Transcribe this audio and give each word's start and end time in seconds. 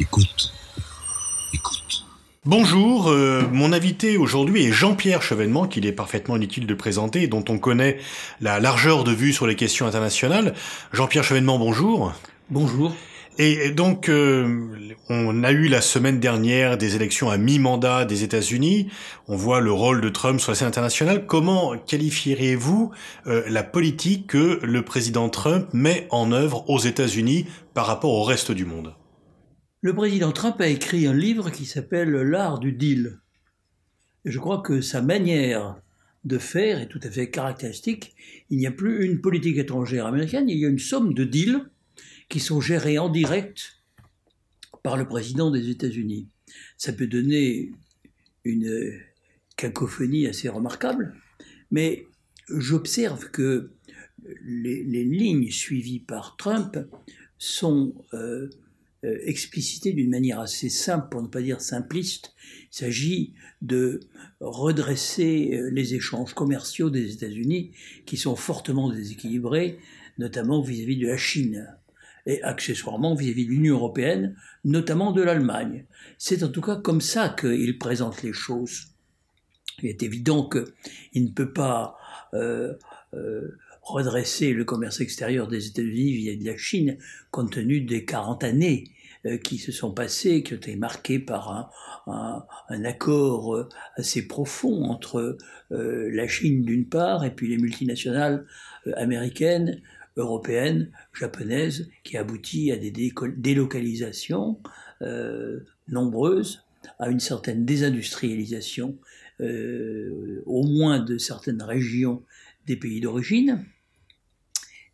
Écoute. 0.00 0.50
Écoute. 1.52 2.06
Bonjour, 2.46 3.10
euh, 3.10 3.42
mon 3.52 3.74
invité 3.74 4.16
aujourd'hui 4.16 4.64
est 4.64 4.72
Jean-Pierre 4.72 5.20
Chevènement, 5.20 5.66
qu'il 5.66 5.84
est 5.84 5.92
parfaitement 5.92 6.36
inutile 6.36 6.66
de 6.66 6.72
présenter, 6.72 7.26
dont 7.26 7.44
on 7.50 7.58
connaît 7.58 7.98
la 8.40 8.60
largeur 8.60 9.04
de 9.04 9.12
vue 9.12 9.34
sur 9.34 9.46
les 9.46 9.56
questions 9.56 9.86
internationales. 9.86 10.54
Jean-Pierre 10.94 11.22
Chevènement, 11.22 11.58
bonjour. 11.58 12.14
Bonjour. 12.48 12.94
Et 13.36 13.68
donc, 13.72 14.08
euh, 14.08 14.70
on 15.10 15.44
a 15.44 15.52
eu 15.52 15.68
la 15.68 15.82
semaine 15.82 16.18
dernière 16.18 16.78
des 16.78 16.96
élections 16.96 17.28
à 17.28 17.36
mi-mandat 17.36 18.06
des 18.06 18.24
États-Unis. 18.24 18.88
On 19.28 19.36
voit 19.36 19.60
le 19.60 19.70
rôle 19.70 20.00
de 20.00 20.08
Trump 20.08 20.40
sur 20.40 20.52
la 20.52 20.56
scène 20.56 20.68
internationale. 20.68 21.26
Comment 21.26 21.76
qualifieriez-vous 21.76 22.90
euh, 23.26 23.42
la 23.48 23.62
politique 23.62 24.28
que 24.28 24.60
le 24.62 24.82
président 24.82 25.28
Trump 25.28 25.68
met 25.74 26.06
en 26.08 26.32
œuvre 26.32 26.64
aux 26.70 26.78
États-Unis 26.78 27.44
par 27.74 27.86
rapport 27.86 28.12
au 28.12 28.22
reste 28.22 28.50
du 28.50 28.64
monde? 28.64 28.94
Le 29.82 29.94
président 29.94 30.30
Trump 30.30 30.60
a 30.60 30.68
écrit 30.68 31.06
un 31.06 31.14
livre 31.14 31.48
qui 31.48 31.64
s'appelle 31.64 32.10
L'art 32.10 32.58
du 32.58 32.72
deal. 32.72 33.18
Je 34.26 34.38
crois 34.38 34.60
que 34.60 34.82
sa 34.82 35.00
manière 35.00 35.80
de 36.24 36.36
faire 36.36 36.82
est 36.82 36.88
tout 36.88 37.00
à 37.02 37.10
fait 37.10 37.30
caractéristique. 37.30 38.14
Il 38.50 38.58
n'y 38.58 38.66
a 38.66 38.72
plus 38.72 39.06
une 39.06 39.22
politique 39.22 39.56
étrangère 39.56 40.04
américaine, 40.04 40.50
il 40.50 40.58
y 40.58 40.66
a 40.66 40.68
une 40.68 40.78
somme 40.78 41.14
de 41.14 41.24
deals 41.24 41.70
qui 42.28 42.40
sont 42.40 42.60
gérés 42.60 42.98
en 42.98 43.08
direct 43.08 43.82
par 44.82 44.98
le 44.98 45.08
président 45.08 45.50
des 45.50 45.70
États-Unis. 45.70 46.28
Ça 46.76 46.92
peut 46.92 47.06
donner 47.06 47.72
une 48.44 49.00
cacophonie 49.56 50.26
assez 50.26 50.50
remarquable, 50.50 51.14
mais 51.70 52.06
j'observe 52.50 53.30
que 53.30 53.70
les, 54.42 55.04
lignes 55.04 55.50
suivies 55.50 56.00
par 56.00 56.36
Trump 56.36 56.78
sont 57.38 57.94
euh, 58.12 58.50
euh, 59.04 59.18
explicitées 59.24 59.92
d'une 59.92 60.10
manière 60.10 60.40
assez 60.40 60.68
simple, 60.68 61.08
pour 61.10 61.22
ne 61.22 61.28
pas 61.28 61.40
dire 61.40 61.60
simpliste. 61.60 62.34
Il 62.70 62.76
s'agit 62.76 63.32
de 63.62 64.00
redresser 64.40 65.52
euh, 65.54 65.70
les 65.70 65.94
échanges 65.94 66.34
commerciaux 66.34 66.90
des 66.90 67.14
États-Unis 67.14 67.72
qui 68.04 68.16
sont 68.16 68.36
fortement 68.36 68.90
déséquilibrés, 68.90 69.78
notamment 70.18 70.60
vis 70.60 70.82
à 70.82 70.86
-vis 70.86 71.00
de 71.00 71.06
la 71.06 71.16
Chine 71.16 71.66
et 72.26 72.42
accessoirement 72.42 73.14
vis-à-vis 73.14 73.46
de 73.46 73.50
l'Union 73.50 73.76
européenne, 73.76 74.36
notamment 74.64 75.12
de 75.12 75.22
l'Allemagne. 75.22 75.86
C'est 76.18 76.42
en 76.42 76.48
tout 76.48 76.60
cas 76.60 76.76
comme 76.76 77.00
ça 77.00 77.34
qu'il 77.38 77.78
présente 77.78 78.22
les 78.22 78.34
choses. 78.34 78.88
Il 79.82 79.88
est 79.88 80.02
évident 80.02 80.48
qu'il 80.48 81.24
ne 81.24 81.30
peut 81.30 81.52
pas 81.52 81.96
euh, 82.34 82.74
redresser 83.92 84.52
le 84.52 84.64
commerce 84.64 85.00
extérieur 85.00 85.48
des 85.48 85.68
États-Unis 85.68 86.12
vis-à-vis 86.12 86.38
de 86.38 86.50
la 86.50 86.56
Chine, 86.56 86.98
compte 87.30 87.52
tenu 87.52 87.80
des 87.80 88.04
40 88.04 88.44
années 88.44 88.84
euh, 89.26 89.36
qui 89.36 89.58
se 89.58 89.72
sont 89.72 89.92
passées, 89.92 90.42
qui 90.42 90.54
ont 90.54 90.56
été 90.56 90.76
marquées 90.76 91.18
par 91.18 91.72
un, 92.06 92.84
accord 92.84 93.68
assez 93.96 94.26
profond 94.26 94.84
entre 94.84 95.36
la 95.70 96.26
Chine 96.26 96.62
d'une 96.62 96.88
part 96.88 97.24
et 97.24 97.30
puis 97.34 97.48
les 97.48 97.58
multinationales 97.58 98.46
américaines 98.96 99.80
européenne, 100.16 100.90
japonaise, 101.12 101.90
qui 102.04 102.16
aboutit 102.16 102.72
à 102.72 102.76
des 102.76 102.92
délocalisations 103.36 104.60
euh, 105.02 105.60
nombreuses, 105.88 106.64
à 106.98 107.08
une 107.10 107.20
certaine 107.20 107.64
désindustrialisation, 107.64 108.98
euh, 109.40 110.42
au 110.46 110.64
moins 110.64 111.00
de 111.00 111.18
certaines 111.18 111.62
régions 111.62 112.22
des 112.66 112.76
pays 112.76 113.00
d'origine, 113.00 113.64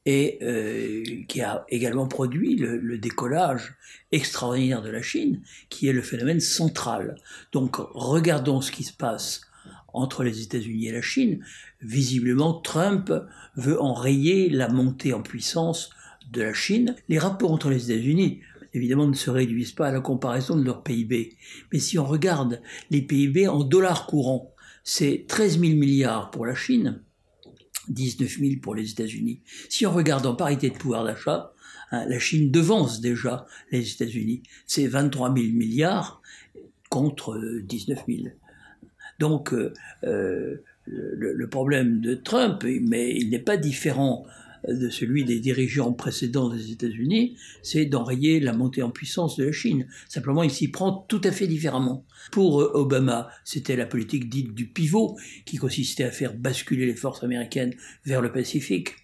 et 0.07 0.39
euh, 0.43 1.03
qui 1.29 1.43
a 1.43 1.67
également 1.69 2.07
produit 2.07 2.57
le, 2.57 2.79
le, 2.79 2.97
décollage 2.97 3.75
extraordinaire 4.13 4.81
de 4.81 4.89
la 4.89 5.03
Chine, 5.03 5.43
qui 5.69 5.89
est 5.89 5.93
le 5.93 6.01
phénomène 6.01 6.41
central. 6.41 7.17
Donc 7.53 7.77
regardons 7.77 8.61
ce 8.61 8.71
qui 8.71 8.85
se 8.85 8.93
passe 8.93 9.43
entre 9.93 10.23
les 10.23 10.43
États-Unis 10.43 10.87
et 10.87 10.93
la 10.93 11.03
Chine. 11.03 11.45
Visiblement, 11.83 12.55
Trump 12.55 13.13
veut 13.57 13.81
enrayer 13.83 14.49
la 14.49 14.69
montée 14.69 15.13
en 15.13 15.23
puissance 15.23 15.91
de 16.31 16.43
la 16.43 16.55
Chine. 16.55 16.95
Les 17.09 17.19
rapports 17.19 17.53
entre 17.53 17.71
les 17.71 17.91
États-Unis, 17.91 18.41
évidemment, 18.75 19.09
ne 19.09 19.15
se 19.15 19.31
réduisent 19.31 19.73
pas 19.73 19.89
à 19.89 19.93
la 19.93 20.01
comparaison 20.01 20.57
de 20.57 20.65
leur 20.65 20.83
PIB. 20.83 21.37
Mais 21.73 21.79
si 21.79 21.99
on 21.99 22.05
regarde 22.05 22.61
les 22.91 23.03
PIB 23.03 23.49
en 23.49 23.65
dollars 23.65 24.07
courants, 24.07 24.55
c'est 24.85 25.25
13 25.27 25.59
000 25.61 25.73
milliards 25.73 26.31
pour 26.31 26.47
la 26.47 26.55
Chine, 26.55 27.01
19 27.89 28.39
000 28.39 28.53
pour 28.61 28.75
les 28.75 28.91
États-Unis. 28.91 29.41
Si 29.69 29.87
on 29.87 29.93
regarde 29.93 30.27
en 30.27 30.35
parité 30.35 30.71
de 30.71 30.77
pouvoir 30.77 31.05
d'achat, 31.05 31.53
hein, 31.91 32.05
la 32.07 32.19
Chine 32.19 32.51
devance 32.51 33.01
déjà 33.01 33.47
les 33.71 33.93
États-Unis. 33.93 34.43
C'est 34.67 34.87
23 34.87 35.35
000 35.35 35.49
milliards 35.53 36.23
contre 36.89 37.61
19 37.63 38.05
000. 38.09 38.19
Donc, 39.19 39.53
euh, 39.53 39.73
euh, 40.05 40.63
le, 40.87 41.49
problème 41.49 42.01
de 42.01 42.15
Trump, 42.15 42.65
mais 42.65 43.15
il 43.17 43.31
n'est 43.31 43.39
pas 43.39 43.57
différent 43.57 44.25
de 44.67 44.89
celui 44.89 45.25
des 45.25 45.41
dirigeants 45.41 45.93
précédents 45.93 46.49
des 46.49 46.73
États-Unis, 46.73 47.37
c'est 47.63 47.87
d'enrayer 47.87 48.41
la 48.41 48.53
montée 48.53 48.83
en 48.83 48.91
puissance 48.91 49.37
de 49.37 49.45
la 49.45 49.53
Chine. 49.53 49.87
Simplement, 50.09 50.43
il 50.43 50.51
s'y 50.51 50.69
prend 50.69 51.05
tout 51.09 51.21
à 51.25 51.33
fait 51.33 51.47
différemment. 51.47 52.05
Pour 52.33 52.61
euh, 52.61 52.71
Obama, 52.75 53.29
c'était 53.45 53.77
la 53.77 53.87
politique 53.87 54.29
dite 54.29 54.55
du 54.55 54.67
pivot, 54.67 55.17
qui 55.45 55.57
consistait 55.57 56.05
à 56.05 56.11
faire 56.11 56.35
basculer 56.35 56.87
les 56.87 56.97
forces 56.97 57.23
américaines 57.23 57.75
vers 58.05 58.21
le 58.21 58.33
Pacifique 58.33 58.97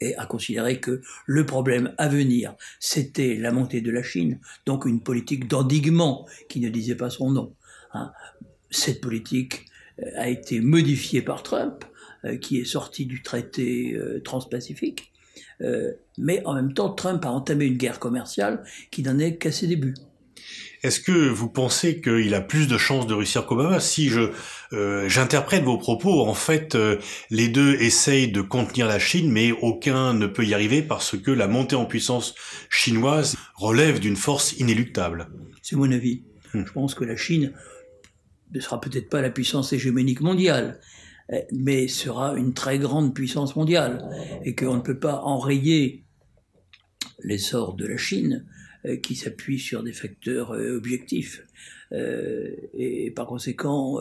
et 0.00 0.16
à 0.16 0.26
considérer 0.26 0.80
que 0.80 1.00
le 1.26 1.46
problème 1.46 1.94
à 1.96 2.08
venir, 2.08 2.54
c'était 2.80 3.36
la 3.36 3.52
montée 3.52 3.80
de 3.80 3.90
la 3.90 4.02
Chine, 4.02 4.40
donc 4.66 4.84
une 4.84 5.00
politique 5.00 5.46
d'endiguement 5.46 6.26
qui 6.48 6.60
ne 6.60 6.68
disait 6.68 6.96
pas 6.96 7.10
son 7.10 7.30
nom. 7.30 7.54
Hein 7.94 8.10
cette 8.72 9.00
politique 9.00 9.66
euh, 10.00 10.10
a 10.16 10.28
été 10.28 10.60
modifiée 10.60 11.22
par 11.22 11.42
Trump, 11.42 11.84
qui 12.40 12.58
est 12.58 12.64
sorti 12.64 13.06
du 13.06 13.22
traité 13.22 13.94
euh, 13.94 14.20
transpacifique. 14.22 15.12
mais 16.18 16.42
en 16.44 16.54
même 16.54 16.74
temps, 16.74 16.92
Trump 16.92 17.24
a 17.24 17.30
entamé 17.30 17.66
une 17.66 17.76
guerre 17.76 17.98
commerciale 17.98 18.64
qui 18.90 19.02
n'en 19.02 19.18
est 19.18 19.36
qu'à 19.36 19.52
ses 19.52 19.66
débuts. 19.66 19.94
Est-ce 20.82 21.00
que 21.00 21.12
vous 21.12 21.48
pensez 21.48 22.00
qu'il 22.00 22.34
a 22.34 22.40
plus 22.40 22.66
de 22.66 22.76
chances 22.76 23.06
de 23.06 23.14
réussir 23.14 23.46
qu'Obama 23.46 23.78
Si 23.78 24.08
je 24.08 24.32
j'interprète 25.06 25.62
vos 25.62 25.78
propos, 25.78 26.26
en 26.26 26.34
fait, 26.34 26.76
les 27.30 27.48
deux 27.48 27.76
essayent 27.76 28.32
de 28.32 28.40
contenir 28.40 28.88
la 28.88 28.98
Chine, 28.98 29.30
mais 29.30 29.52
aucun 29.52 30.14
ne 30.14 30.26
peut 30.26 30.44
y 30.44 30.54
arriver 30.54 30.82
parce 30.82 31.16
que 31.16 31.30
la 31.30 31.46
montée 31.46 31.76
en 31.76 31.86
puissance 31.86 32.34
chinoise 32.68 33.36
relève 33.54 34.00
d'une 34.00 34.16
force 34.16 34.54
inéluctable. 34.58 35.28
C'est 35.62 35.76
mon 35.76 35.92
avis. 35.92 36.24
Hmm. 36.54 36.64
Je 36.66 36.72
pense 36.72 36.94
que 36.94 37.04
la 37.04 37.16
Chine 37.16 37.52
ne 38.52 38.60
sera 38.60 38.80
peut-être 38.80 39.08
pas 39.08 39.22
la 39.22 39.30
puissance 39.30 39.72
hégémonique 39.72 40.20
mondiale, 40.20 40.80
euh, 40.80 40.84
mais 41.52 41.88
sera 41.88 42.34
une 42.36 42.54
très 42.54 42.78
grande 42.78 43.14
puissance 43.14 43.56
mondiale, 43.56 44.08
et 44.44 44.54
qu'on 44.54 44.76
ne 44.76 44.82
peut 44.82 44.98
pas 44.98 45.20
enrayer 45.22 46.04
l'essor 47.22 47.74
de 47.74 47.86
la 47.86 47.96
Chine 47.96 48.44
euh, 48.84 48.96
qui 48.96 49.14
s'appuie 49.14 49.58
sur 49.58 49.82
des 49.82 49.92
facteurs 49.92 50.52
euh, 50.52 50.76
objectifs. 50.76 51.44
et 51.92 53.12
par 53.14 53.26
conséquent, 53.26 53.98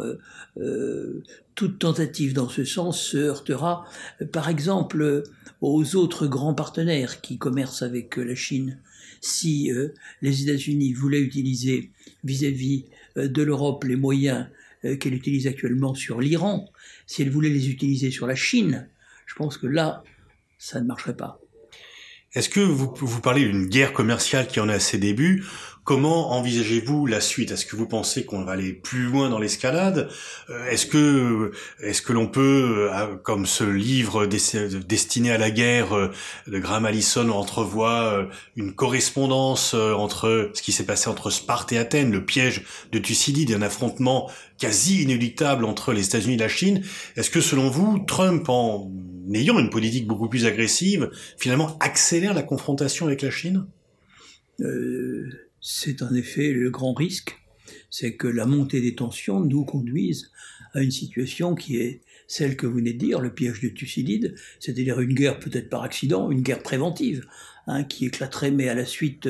toute 1.56 1.78
tentative 1.78 2.34
dans 2.34 2.48
ce 2.48 2.64
sens 2.64 2.98
se 3.02 3.18
heurtera, 3.18 3.86
par 4.32 4.48
exemple, 4.48 5.24
aux 5.60 5.96
autres 5.98 6.26
grands 6.26 6.54
partenaires 6.54 7.20
qui 7.20 7.38
commercent 7.38 7.82
avec 7.82 8.16
la 8.16 8.34
Chine. 8.34 8.80
Si 9.20 9.70
les 10.22 10.44
États-Unis 10.44 10.94
voulaient 10.94 11.20
utiliser 11.20 11.92
vis-à-vis 12.24 12.86
euh, 13.18 13.28
de 13.28 13.42
l'Europe 13.42 13.84
les 13.84 13.96
moyens 13.96 14.48
euh, 14.86 14.96
qu'elle 14.96 15.14
utilise 15.14 15.48
actuellement 15.48 15.94
sur 15.94 16.22
l'Iran, 16.22 16.70
si 17.12 17.24
elle 17.24 17.30
voulait 17.30 17.50
les 17.50 17.70
utiliser 17.70 18.10
sur 18.10 18.26
la 18.26 18.36
Chine, 18.36 18.88
je 19.26 19.36
pense 19.36 19.58
que 19.58 19.68
là, 19.68 20.02
ça 20.58 20.80
ne 20.80 20.86
marcherait 20.86 21.18
pas. 21.18 21.42
Est-ce 22.32 22.48
que 22.48 22.62
vous, 22.62 22.96
vous 22.96 23.20
parlez 23.20 23.44
d'une 23.44 23.68
guerre 23.68 23.92
commerciale 23.92 24.48
qui 24.48 24.62
en 24.62 24.70
à 24.70 24.80
ses 24.80 24.98
débuts? 24.98 25.44
Comment 25.84 26.34
envisagez-vous 26.34 27.08
la 27.08 27.20
suite? 27.20 27.50
Est-ce 27.50 27.66
que 27.66 27.76
vous 27.76 27.88
pensez 27.88 28.24
qu'on 28.24 28.44
va 28.44 28.52
aller 28.52 28.72
plus 28.72 29.06
loin 29.06 29.32
dans 29.32 29.40
l'escalade? 29.40 30.10
Euh, 30.52 30.70
Est-ce 30.70 30.86
que 30.86 31.52
est-ce 31.82 32.04
que 32.04 32.14
l'on 32.14 32.28
peut, 32.28 32.90
euh, 32.94 33.16
comme 33.24 33.48
ce 33.48 33.64
livre 33.64 34.28
destiné 34.28 35.32
à 35.32 35.40
la 35.40 35.50
guerre 35.50 35.94
euh, 35.94 36.12
de 36.46 36.60
Graham 36.60 36.86
Allison 36.86 37.28
entrevoit 37.30 38.28
une 38.56 38.74
correspondance 38.74 39.74
entre 39.74 40.52
ce 40.54 40.62
qui 40.62 40.72
s'est 40.72 40.86
passé 40.86 41.10
entre 41.10 41.32
Sparte 41.32 41.72
et 41.74 41.80
Athènes, 41.80 42.12
le 42.12 42.24
piège 42.24 42.64
de 42.92 43.00
Thucydide, 43.00 43.52
un 43.52 43.64
affrontement 43.64 44.30
quasi 44.60 45.02
inéluctable 45.02 45.66
entre 45.66 45.94
les 45.94 46.06
États-Unis 46.06 46.36
et 46.36 46.38
la 46.38 46.48
Chine? 46.48 46.84
Est-ce 47.16 47.32
que 47.32 47.42
selon 47.42 47.72
vous, 47.72 47.98
Trump, 48.06 48.48
en 48.50 48.92
ayant 49.34 49.58
une 49.58 49.72
politique 49.72 50.06
beaucoup 50.06 50.30
plus 50.30 50.46
agressive, 50.46 51.10
finalement 51.40 51.76
accélère 51.80 52.36
la 52.36 52.44
confrontation 52.44 53.08
avec 53.08 53.24
la 53.24 53.32
Chine? 53.32 53.66
C'est 55.62 56.02
en 56.02 56.14
effet 56.14 56.52
le 56.52 56.70
grand 56.70 56.94
risque, 56.94 57.40
c'est 57.90 58.16
que 58.16 58.28
la 58.28 58.46
montée 58.46 58.82
des 58.82 58.96
tensions 58.96 59.40
nous 59.40 59.64
conduise 59.64 60.32
à 60.74 60.82
une 60.82 60.92
situation 60.92 61.56
qui 61.56 61.78
est 61.78 62.02
celle 62.28 62.56
que 62.56 62.66
vous 62.66 62.76
venez 62.76 62.94
de 62.94 62.98
dire, 62.98 63.20
le 63.20 63.34
piège 63.34 63.62
de 63.62 63.70
Thucydide, 63.70 64.36
c'est-à-dire 64.60 65.00
une 65.02 65.14
guerre 65.14 65.40
peut-être 65.40 65.70
par 65.70 65.84
accident, 65.84 66.32
une 66.32 66.42
guerre 66.42 66.64
préventive, 66.64 67.26
hein, 67.68 67.84
qui 67.84 68.06
éclaterait 68.06 68.52
mais 68.52 68.70
à 68.70 68.74
la 68.74 68.86
suite 68.86 69.30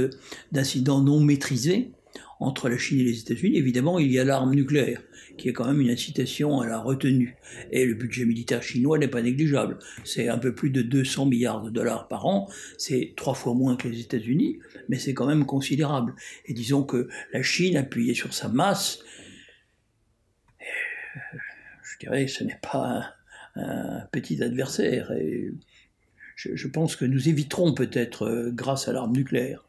d'incidents 0.51 1.01
non 1.01 1.19
maîtrisés 1.19 1.91
entre 2.41 2.69
la 2.69 2.77
Chine 2.77 2.99
et 2.99 3.03
les 3.03 3.19
États-Unis. 3.19 3.57
Évidemment, 3.57 3.99
il 3.99 4.11
y 4.11 4.17
a 4.17 4.25
l'arme 4.25 4.55
nucléaire, 4.55 5.01
qui 5.37 5.47
est 5.47 5.53
quand 5.53 5.67
même 5.67 5.79
une 5.79 5.91
incitation 5.91 6.59
à 6.59 6.67
la 6.67 6.79
retenue. 6.79 7.35
Et 7.71 7.85
le 7.85 7.93
budget 7.93 8.25
militaire 8.25 8.63
chinois 8.63 8.97
n'est 8.97 9.07
pas 9.07 9.21
négligeable. 9.21 9.77
C'est 10.03 10.27
un 10.27 10.39
peu 10.39 10.53
plus 10.53 10.71
de 10.71 10.81
200 10.81 11.27
milliards 11.27 11.61
de 11.61 11.69
dollars 11.69 12.07
par 12.07 12.25
an. 12.25 12.49
C'est 12.79 13.13
trois 13.15 13.35
fois 13.35 13.53
moins 13.53 13.75
que 13.75 13.87
les 13.87 14.01
États-Unis, 14.01 14.59
mais 14.89 14.97
c'est 14.97 15.13
quand 15.13 15.27
même 15.27 15.45
considérable. 15.45 16.15
Et 16.47 16.53
disons 16.53 16.83
que 16.83 17.09
la 17.31 17.43
Chine, 17.43 17.77
appuyée 17.77 18.15
sur 18.15 18.33
sa 18.33 18.49
masse, 18.49 18.99
je 21.83 21.99
dirais, 21.99 22.27
ce 22.27 22.43
n'est 22.43 22.59
pas 22.59 23.13
un, 23.55 24.01
petit 24.11 24.41
adversaire. 24.41 25.11
Et 25.11 25.51
je, 26.35 26.67
pense 26.67 26.95
que 26.95 27.05
nous 27.05 27.29
éviterons 27.29 27.75
peut-être, 27.75 28.23
euh, 28.23 28.49
grâce 28.51 28.87
à 28.87 28.93
l'arme 28.93 29.11
nucléaire, 29.11 29.63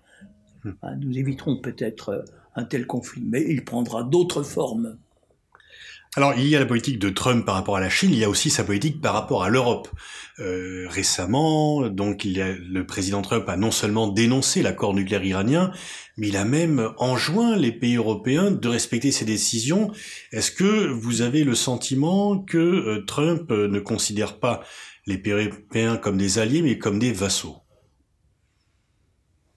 hmm. 0.64 0.70
hein, 0.80 0.96
nous 0.96 1.18
éviterons 1.18 1.60
peut-être 1.60 2.08
euh, 2.08 2.22
un 2.54 2.64
tel 2.64 2.86
conflit, 2.86 3.22
mais 3.26 3.44
il 3.48 3.64
prendra 3.64 4.02
d'autres 4.02 4.42
formes. 4.42 4.98
Alors, 6.14 6.34
il 6.36 6.46
y 6.46 6.54
a 6.54 6.58
la 6.58 6.66
politique 6.66 6.98
de 6.98 7.08
Trump 7.08 7.46
par 7.46 7.54
rapport 7.54 7.78
à 7.78 7.80
la 7.80 7.88
Chine, 7.88 8.10
il 8.12 8.18
y 8.18 8.24
a 8.24 8.28
aussi 8.28 8.50
sa 8.50 8.64
politique 8.64 9.00
par 9.00 9.14
rapport 9.14 9.44
à 9.44 9.48
l'Europe. 9.48 9.88
Euh, 10.40 10.86
récemment, 10.90 11.88
donc, 11.88 12.26
il 12.26 12.36
y 12.36 12.42
a, 12.42 12.52
le 12.52 12.84
président 12.84 13.22
Trump 13.22 13.48
a 13.48 13.56
non 13.56 13.70
seulement 13.70 14.08
dénoncé 14.08 14.60
l'accord 14.60 14.92
nucléaire 14.92 15.24
iranien, 15.24 15.72
mais 16.18 16.28
il 16.28 16.36
a 16.36 16.44
même 16.44 16.90
enjoint 16.98 17.56
les 17.56 17.72
pays 17.72 17.96
européens 17.96 18.50
de 18.50 18.68
respecter 18.68 19.10
ses 19.10 19.24
décisions. 19.24 19.90
Est-ce 20.32 20.50
que 20.50 20.88
vous 20.88 21.22
avez 21.22 21.44
le 21.44 21.54
sentiment 21.54 22.38
que 22.38 22.58
euh, 22.58 23.04
Trump 23.06 23.50
euh, 23.50 23.68
ne 23.68 23.80
considère 23.80 24.38
pas 24.38 24.62
les 25.06 25.16
pays 25.16 25.32
européens 25.32 25.96
comme 25.96 26.18
des 26.18 26.38
alliés, 26.38 26.60
mais 26.60 26.76
comme 26.76 26.98
des 26.98 27.12
vassaux? 27.12 27.56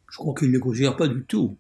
Je 0.09 0.15
crois 0.15 0.33
qu'il 0.33 0.48
ne 0.48 0.53
les 0.53 0.59
considère 0.62 0.95
pas 0.95 1.09
du 1.09 1.25
tout. 1.25 1.57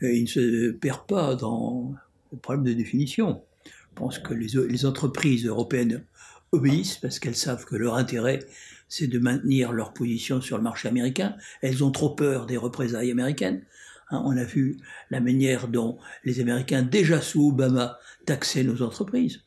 Et 0.00 0.16
il 0.16 0.22
ne 0.22 0.28
se 0.28 0.70
perd 0.72 1.06
pas 1.06 1.34
dans 1.34 1.94
le 2.32 2.38
problème 2.38 2.64
de 2.64 2.72
définition. 2.72 3.42
Je 3.64 3.70
pense 3.94 4.18
que 4.18 4.34
les, 4.34 4.86
entreprises 4.86 5.46
européennes 5.46 6.04
obéissent 6.52 6.96
parce 6.96 7.18
qu'elles 7.18 7.36
savent 7.36 7.64
que 7.64 7.76
leur 7.76 7.94
intérêt, 7.94 8.40
c'est 8.88 9.06
de 9.06 9.18
maintenir 9.18 9.72
leur 9.72 9.92
position 9.92 10.40
sur 10.40 10.56
le 10.56 10.62
marché 10.62 10.88
américain. 10.88 11.36
Elles 11.62 11.84
ont 11.84 11.90
trop 11.90 12.10
peur 12.10 12.46
des 12.46 12.56
représailles 12.56 13.10
américaines. 13.10 13.62
Hein, 14.10 14.22
on 14.24 14.36
a 14.36 14.44
vu 14.44 14.78
la 15.10 15.20
manière 15.20 15.68
dont 15.68 15.98
les 16.24 16.40
Américains, 16.40 16.82
déjà 16.82 17.20
sous 17.20 17.48
Obama, 17.48 17.98
taxaient 18.26 18.64
nos 18.64 18.82
entreprises. 18.82 19.42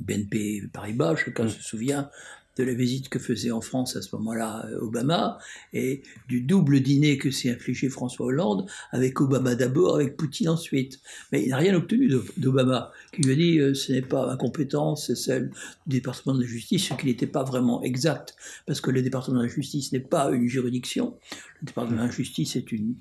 BNP 0.00 0.62
Paribas, 0.72 1.16
chacun 1.16 1.48
se 1.48 1.62
souvient 1.62 2.10
de 2.56 2.64
la 2.64 2.74
visite 2.74 3.08
que 3.08 3.18
faisait 3.18 3.50
en 3.50 3.60
France 3.60 3.96
à 3.96 4.02
ce 4.02 4.14
moment-là 4.16 4.66
euh, 4.66 4.80
Obama 4.80 5.38
et 5.72 6.02
du 6.28 6.40
double 6.40 6.80
dîner 6.80 7.18
que 7.18 7.30
s'est 7.30 7.50
infligé 7.50 7.88
François 7.88 8.26
Hollande 8.26 8.66
avec 8.92 9.20
Obama 9.20 9.54
d'abord, 9.54 9.96
avec 9.96 10.16
Poutine 10.16 10.48
ensuite. 10.48 11.00
Mais 11.32 11.42
il 11.42 11.50
n'a 11.50 11.58
rien 11.58 11.74
obtenu 11.74 12.10
d'Obama, 12.36 12.92
qui 13.12 13.22
lui 13.22 13.32
a 13.32 13.36
dit 13.36 13.58
euh, 13.58 13.74
ce 13.74 13.92
n'est 13.92 14.02
pas 14.02 14.26
ma 14.26 14.36
compétence, 14.36 15.06
c'est 15.06 15.16
celle 15.16 15.50
du 15.86 15.96
département 15.96 16.34
de 16.34 16.42
la 16.42 16.46
justice, 16.46 16.88
ce 16.88 16.94
qui 16.94 17.06
n'était 17.06 17.26
pas 17.26 17.44
vraiment 17.44 17.82
exact, 17.82 18.34
parce 18.66 18.80
que 18.80 18.90
le 18.90 19.02
département 19.02 19.38
de 19.38 19.44
la 19.44 19.48
justice 19.48 19.92
n'est 19.92 20.00
pas 20.00 20.30
une 20.30 20.48
juridiction. 20.48 21.16
Le 21.60 21.66
département 21.66 22.02
de 22.02 22.06
la 22.06 22.12
justice 22.12 22.56
est 22.56 22.72
une 22.72 22.94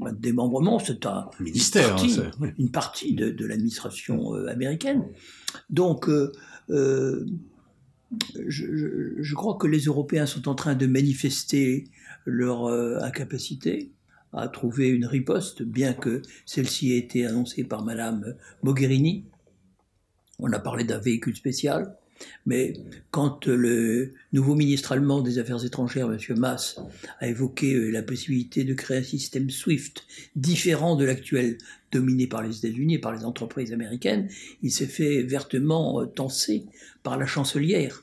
un 0.00 0.12
démembrement, 0.14 0.78
c'est 0.78 1.04
un 1.04 1.28
ministère, 1.38 1.90
une 1.90 1.96
partie, 1.98 2.20
une 2.58 2.70
partie 2.70 3.14
de, 3.14 3.46
l'administration 3.46 4.34
euh, 4.34 4.46
américaine. 4.48 5.04
Donc, 5.68 6.08
je, 8.46 9.34
crois 9.34 9.56
que 9.56 9.66
les 9.66 9.80
Européens 9.84 10.26
sont 10.26 10.48
en 10.48 10.54
train 10.54 10.74
de 10.74 10.86
manifester 10.86 11.84
leur 12.24 12.66
euh, 12.66 12.98
incapacité 13.00 13.92
à 14.32 14.48
trouver 14.48 14.88
une 14.88 15.04
riposte, 15.04 15.62
bien 15.62 15.92
que 15.92 16.22
celle-ci 16.46 16.92
ait 16.92 16.98
été 16.98 17.26
annoncée 17.26 17.64
par 17.64 17.84
Madame 17.84 18.34
Mogherini. 18.62 19.26
On 20.38 20.52
a 20.52 20.58
parlé 20.58 20.84
d'un 20.84 20.98
véhicule 20.98 21.36
spécial, 21.36 21.96
mais 22.46 22.74
quand 23.10 23.46
le 23.46 24.12
nouveau 24.32 24.54
ministre 24.54 24.92
allemand 24.92 25.22
des 25.22 25.38
Affaires 25.38 25.64
étrangères, 25.64 26.10
M. 26.10 26.18
Maas, 26.38 26.80
a 27.20 27.28
évoqué 27.28 27.74
euh, 27.74 27.90
la 27.90 28.02
possibilité 28.02 28.64
de 28.64 28.74
créer 28.74 28.98
un 28.98 29.02
système 29.02 29.50
SWIFT 29.50 30.04
différent 30.36 30.96
de 30.96 31.04
l'actuel 31.04 31.58
dominé 31.92 32.26
par 32.26 32.42
les 32.42 32.58
États-Unis 32.58 32.94
et 32.94 32.98
par 32.98 33.12
les 33.12 33.24
entreprises 33.24 33.72
américaines, 33.72 34.28
il 34.62 34.72
s'est 34.72 34.86
fait 34.86 35.22
vertement 35.22 36.00
euh, 36.00 36.06
tenser 36.06 36.64
par 37.02 37.18
la 37.18 37.26
chancelière, 37.26 38.02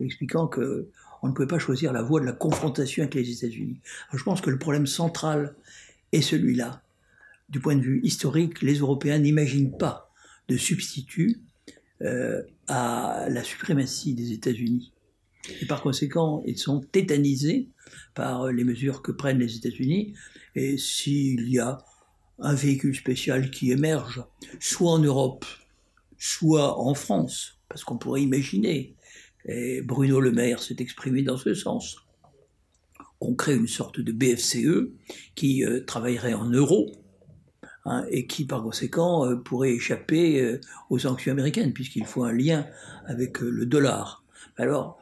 expliquant 0.00 0.46
que 0.46 0.88
on 1.22 1.28
ne 1.28 1.32
pouvait 1.32 1.48
pas 1.48 1.58
choisir 1.58 1.94
la 1.94 2.02
voie 2.02 2.20
de 2.20 2.26
la 2.26 2.32
confrontation 2.32 3.02
avec 3.02 3.14
les 3.14 3.30
États-Unis. 3.30 3.80
Je 4.12 4.22
pense 4.22 4.42
que 4.42 4.50
le 4.50 4.58
problème 4.58 4.86
central 4.86 5.54
est 6.12 6.20
celui-là. 6.20 6.82
Du 7.48 7.60
point 7.60 7.76
de 7.76 7.80
vue 7.80 8.00
historique, 8.02 8.60
les 8.60 8.74
Européens 8.74 9.18
n'imaginent 9.18 9.74
pas 9.74 10.12
de 10.48 10.58
substitut 10.58 11.40
euh, 12.02 12.42
à 12.68 13.26
la 13.28 13.44
suprématie 13.44 14.14
des 14.14 14.32
États-Unis. 14.32 14.92
Et 15.60 15.66
par 15.66 15.82
conséquent, 15.82 16.42
ils 16.46 16.58
sont 16.58 16.80
tétanisés 16.80 17.68
par 18.14 18.50
les 18.50 18.64
mesures 18.64 19.02
que 19.02 19.12
prennent 19.12 19.38
les 19.38 19.56
États-Unis. 19.56 20.14
Et 20.54 20.78
s'il 20.78 21.48
y 21.50 21.58
a 21.58 21.78
un 22.38 22.54
véhicule 22.54 22.94
spécial 22.94 23.50
qui 23.50 23.70
émerge, 23.70 24.24
soit 24.60 24.92
en 24.92 24.98
Europe, 24.98 25.44
soit 26.18 26.78
en 26.80 26.94
France, 26.94 27.58
parce 27.68 27.84
qu'on 27.84 27.98
pourrait 27.98 28.22
imaginer, 28.22 28.94
et 29.46 29.82
Bruno 29.82 30.20
Le 30.20 30.32
Maire 30.32 30.62
s'est 30.62 30.76
exprimé 30.78 31.22
dans 31.22 31.36
ce 31.36 31.54
sens, 31.54 31.96
qu'on 33.18 33.34
crée 33.34 33.54
une 33.54 33.68
sorte 33.68 34.00
de 34.00 34.12
BFCE 34.12 34.90
qui 35.34 35.64
euh, 35.64 35.84
travaillerait 35.84 36.34
en 36.34 36.48
euros, 36.48 36.92
hein, 37.84 38.04
et 38.10 38.26
qui 38.26 38.44
par 38.44 38.62
conséquent 38.62 39.26
euh, 39.26 39.36
pourrait 39.36 39.72
échapper 39.72 40.40
euh, 40.40 40.60
aux 40.90 40.98
sanctions 40.98 41.32
américaines, 41.32 41.72
puisqu'il 41.72 42.04
faut 42.04 42.24
un 42.24 42.32
lien 42.32 42.66
avec 43.06 43.40
le 43.40 43.66
dollar. 43.66 44.24
Alors, 44.56 44.98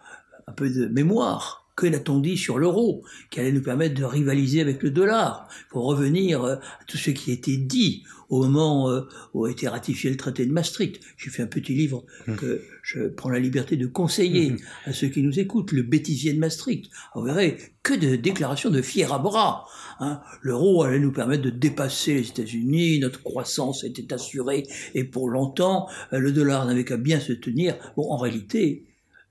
un 0.46 0.52
peu 0.52 0.70
de 0.70 0.86
mémoire 0.86 1.61
que 1.76 1.86
n'a-t-on 1.86 2.18
dit 2.18 2.36
sur 2.36 2.58
l'euro, 2.58 3.02
qui 3.30 3.40
allait 3.40 3.52
nous 3.52 3.62
permettre 3.62 3.94
de 3.94 4.04
rivaliser 4.04 4.60
avec 4.60 4.82
le 4.82 4.90
dollar 4.90 5.48
faut 5.68 5.82
revenir 5.82 6.44
euh, 6.44 6.56
à 6.56 6.84
tout 6.86 6.96
ce 6.96 7.10
qui 7.10 7.32
été 7.32 7.56
dit 7.56 8.04
au 8.28 8.42
moment 8.42 8.90
euh, 8.90 9.02
où 9.34 9.44
a 9.44 9.50
été 9.50 9.68
ratifié 9.68 10.10
le 10.10 10.16
traité 10.16 10.46
de 10.46 10.52
Maastricht. 10.52 11.00
J'ai 11.16 11.30
fait 11.30 11.42
un 11.42 11.46
petit 11.46 11.74
livre 11.74 12.04
mmh. 12.26 12.36
que 12.36 12.62
je 12.82 13.08
prends 13.08 13.28
la 13.28 13.38
liberté 13.38 13.76
de 13.76 13.86
conseiller 13.86 14.50
mmh. 14.50 14.58
à 14.86 14.92
ceux 14.92 15.08
qui 15.08 15.22
nous 15.22 15.38
écoutent, 15.38 15.72
le 15.72 15.82
bêtisier 15.82 16.32
de 16.32 16.38
Maastricht. 16.38 16.90
Vous 17.14 17.22
verrez 17.22 17.58
que 17.82 17.94
de 17.94 18.16
déclarations 18.16 18.70
de 18.70 18.82
fier 18.82 19.12
à 19.12 19.18
bras. 19.18 19.66
Hein. 20.00 20.20
L'euro 20.40 20.82
allait 20.82 20.98
nous 20.98 21.12
permettre 21.12 21.42
de 21.42 21.50
dépasser 21.50 22.14
les 22.14 22.28
États-Unis, 22.28 23.00
notre 23.00 23.22
croissance 23.22 23.84
était 23.84 24.12
assurée 24.12 24.66
et 24.94 25.04
pour 25.04 25.28
longtemps, 25.28 25.88
euh, 26.12 26.18
le 26.18 26.32
dollar 26.32 26.66
n'avait 26.66 26.84
qu'à 26.84 26.96
bien 26.96 27.20
se 27.20 27.32
tenir. 27.32 27.76
Bon, 27.96 28.10
en 28.10 28.16
réalité, 28.16 28.84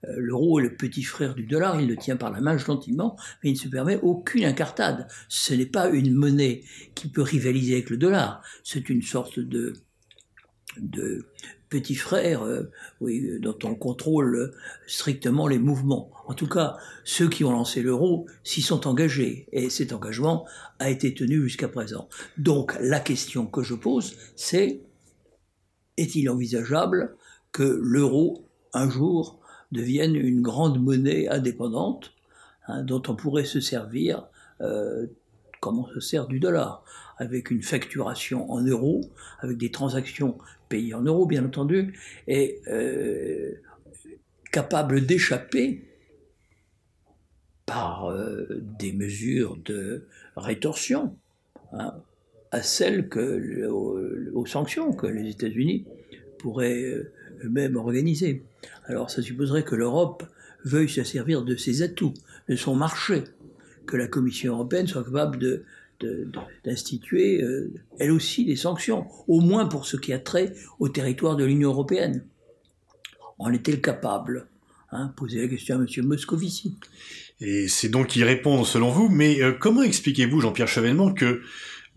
l'euro 0.03 0.59
est 0.59 0.63
le 0.63 0.75
petit 0.75 1.03
frère 1.03 1.35
du 1.35 1.45
dollar, 1.45 1.79
il 1.79 1.87
le 1.87 1.95
tient 1.95 2.17
par 2.17 2.31
la 2.31 2.41
main 2.41 2.57
gentiment, 2.57 3.17
mais 3.43 3.51
il 3.51 3.53
ne 3.53 3.59
se 3.59 3.67
permet 3.67 3.99
aucune 4.01 4.45
incartade. 4.45 5.07
Ce 5.29 5.53
n'est 5.53 5.65
pas 5.65 5.89
une 5.89 6.13
monnaie 6.13 6.63
qui 6.95 7.07
peut 7.07 7.21
rivaliser 7.21 7.73
avec 7.73 7.89
le 7.89 7.97
dollar, 7.97 8.41
c'est 8.63 8.89
une 8.89 9.01
sorte 9.01 9.39
de, 9.39 9.73
de 10.77 11.25
petit 11.69 11.95
frère 11.95 12.43
euh, 12.43 12.69
oui, 12.99 13.39
dont 13.39 13.57
on 13.63 13.75
contrôle 13.75 14.53
strictement 14.85 15.47
les 15.47 15.57
mouvements. 15.57 16.11
En 16.27 16.33
tout 16.33 16.47
cas, 16.47 16.77
ceux 17.03 17.29
qui 17.29 17.43
ont 17.43 17.51
lancé 17.51 17.81
l'euro 17.81 18.27
s'y 18.43 18.61
sont 18.61 18.87
engagés, 18.87 19.47
et 19.51 19.69
cet 19.69 19.93
engagement 19.93 20.45
a 20.79 20.89
été 20.89 21.13
tenu 21.13 21.41
jusqu'à 21.41 21.67
présent. 21.67 22.09
Donc 22.37 22.75
la 22.79 22.99
question 22.99 23.47
que 23.47 23.63
je 23.63 23.73
pose, 23.73 24.15
c'est 24.35 24.81
est-il 25.97 26.29
envisageable 26.29 27.15
que 27.51 27.79
l'euro, 27.81 28.47
un 28.73 28.89
jour, 28.89 29.40
devienne 29.71 30.15
une 30.15 30.41
grande 30.41 30.81
monnaie 30.81 31.27
indépendante 31.27 32.13
hein, 32.67 32.83
dont 32.83 33.01
on 33.07 33.15
pourrait 33.15 33.45
se 33.45 33.59
servir 33.59 34.27
euh, 34.61 35.07
comme 35.59 35.77
on 35.77 35.87
se 35.87 35.99
sert 35.99 36.25
du 36.25 36.39
dollar, 36.39 36.83
avec 37.17 37.51
une 37.51 37.61
facturation 37.61 38.51
en 38.51 38.61
euros, 38.61 39.01
avec 39.41 39.57
des 39.57 39.69
transactions 39.69 40.39
payées 40.69 40.95
en 40.95 41.03
euros 41.03 41.27
bien 41.27 41.45
entendu, 41.45 41.99
et 42.27 42.59
euh, 42.67 43.53
capable 44.51 45.05
d'échapper 45.05 45.87
par 47.67 48.09
euh, 48.09 48.47
des 48.79 48.91
mesures 48.91 49.55
de 49.63 50.07
rétorsion 50.35 51.15
hein, 51.73 51.93
à 52.49 52.63
celles 52.63 53.07
aux 53.71 54.45
sanctions 54.47 54.91
que 54.91 55.05
les 55.05 55.29
États-Unis 55.29 55.85
pourraient 56.39 57.03
eux-mêmes 57.43 57.75
organiser. 57.75 58.43
Alors 58.85 59.09
ça 59.09 59.21
supposerait 59.21 59.63
que 59.63 59.75
l'Europe 59.75 60.23
veuille 60.63 60.89
se 60.89 61.03
servir 61.03 61.43
de 61.43 61.55
ses 61.55 61.81
atouts, 61.81 62.13
de 62.49 62.55
son 62.55 62.75
marché, 62.75 63.23
que 63.85 63.97
la 63.97 64.07
Commission 64.07 64.53
européenne 64.53 64.87
soit 64.87 65.03
capable 65.03 65.63
d'instituer 66.63 67.43
euh, 67.43 67.71
elle 67.99 68.11
aussi 68.11 68.45
des 68.45 68.55
sanctions, 68.55 69.05
au 69.27 69.39
moins 69.39 69.65
pour 69.65 69.85
ce 69.85 69.97
qui 69.97 70.13
a 70.13 70.19
trait 70.19 70.53
au 70.79 70.89
territoire 70.89 71.35
de 71.35 71.45
l'Union 71.45 71.69
européenne. 71.69 72.23
En 73.37 73.51
est-elle 73.51 73.81
capable 73.81 74.47
hein, 74.91 75.13
Posez 75.15 75.41
la 75.41 75.47
question 75.47 75.77
à 75.77 75.79
M. 75.79 76.05
Moscovici. 76.05 76.77
Et 77.39 77.67
c'est 77.67 77.89
donc 77.89 78.15
y 78.15 78.23
répondre 78.23 78.65
selon 78.65 78.91
vous, 78.91 79.09
mais 79.09 79.41
euh, 79.41 79.51
comment 79.51 79.81
expliquez-vous, 79.81 80.41
Jean-Pierre 80.41 80.67
Chevènement, 80.67 81.11
que 81.11 81.41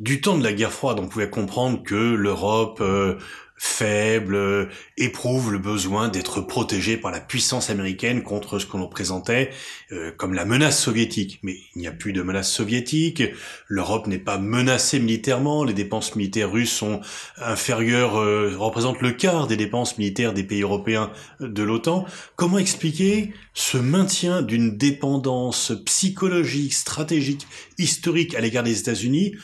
du 0.01 0.21
temps 0.21 0.39
de 0.39 0.43
la 0.43 0.53
guerre 0.53 0.73
froide, 0.73 0.99
on 1.01 1.09
pouvait 1.09 1.31
comprendre 1.31 1.83
que 1.83 1.95
l'Europe 1.95 2.79
euh, 2.81 3.17
faible 3.57 4.35
euh, 4.35 4.67
éprouve 4.97 5.53
le 5.53 5.59
besoin 5.59 6.09
d'être 6.09 6.41
protégée 6.41 6.97
par 6.97 7.11
la 7.13 7.21
puissance 7.21 7.71
américaine 7.71 8.23
contre 8.23 8.59
ce 8.59 8.67
qu'on 8.67 8.79
nous 8.79 8.89
présentait 8.89 9.51
euh, 9.93 10.11
comme 10.17 10.35
la 10.35 10.45
menace 10.45 10.81
soviétique. 10.81 11.39
Mais 11.43 11.59
il 11.75 11.81
n'y 11.81 11.87
a 11.87 11.93
plus 11.93 12.13
de 12.13 12.23
menace 12.23 12.51
soviétique, 12.51 13.23
l'Europe 13.69 14.07
n'est 14.07 14.19
pas 14.19 14.39
menacée 14.39 14.99
militairement, 14.99 15.65
les 15.65 15.73
dépenses 15.73 16.17
militaires 16.17 16.51
russes 16.51 16.73
sont 16.73 17.01
inférieures, 17.39 18.15
représentent 18.59 19.01
le 19.01 19.13
quart 19.13 19.47
des 19.47 19.57
dépenses 19.57 19.99
militaires 19.99 20.33
des 20.33 20.45
pays 20.45 20.63
européens 20.63 21.11
de 21.41 21.63
l'OTAN. 21.63 22.07
Comment 22.37 22.59
expliquer 22.59 23.33
ce 23.55 23.79
maintien 23.79 24.43
d'une 24.43 24.77
dépendance 24.77 25.73
psychologique, 25.85 26.75
stratégique, 26.75 27.47
historique 27.79 28.35
à 28.35 28.41
l'égard 28.41 28.65
des 28.65 28.79
États-Unis 28.79 29.35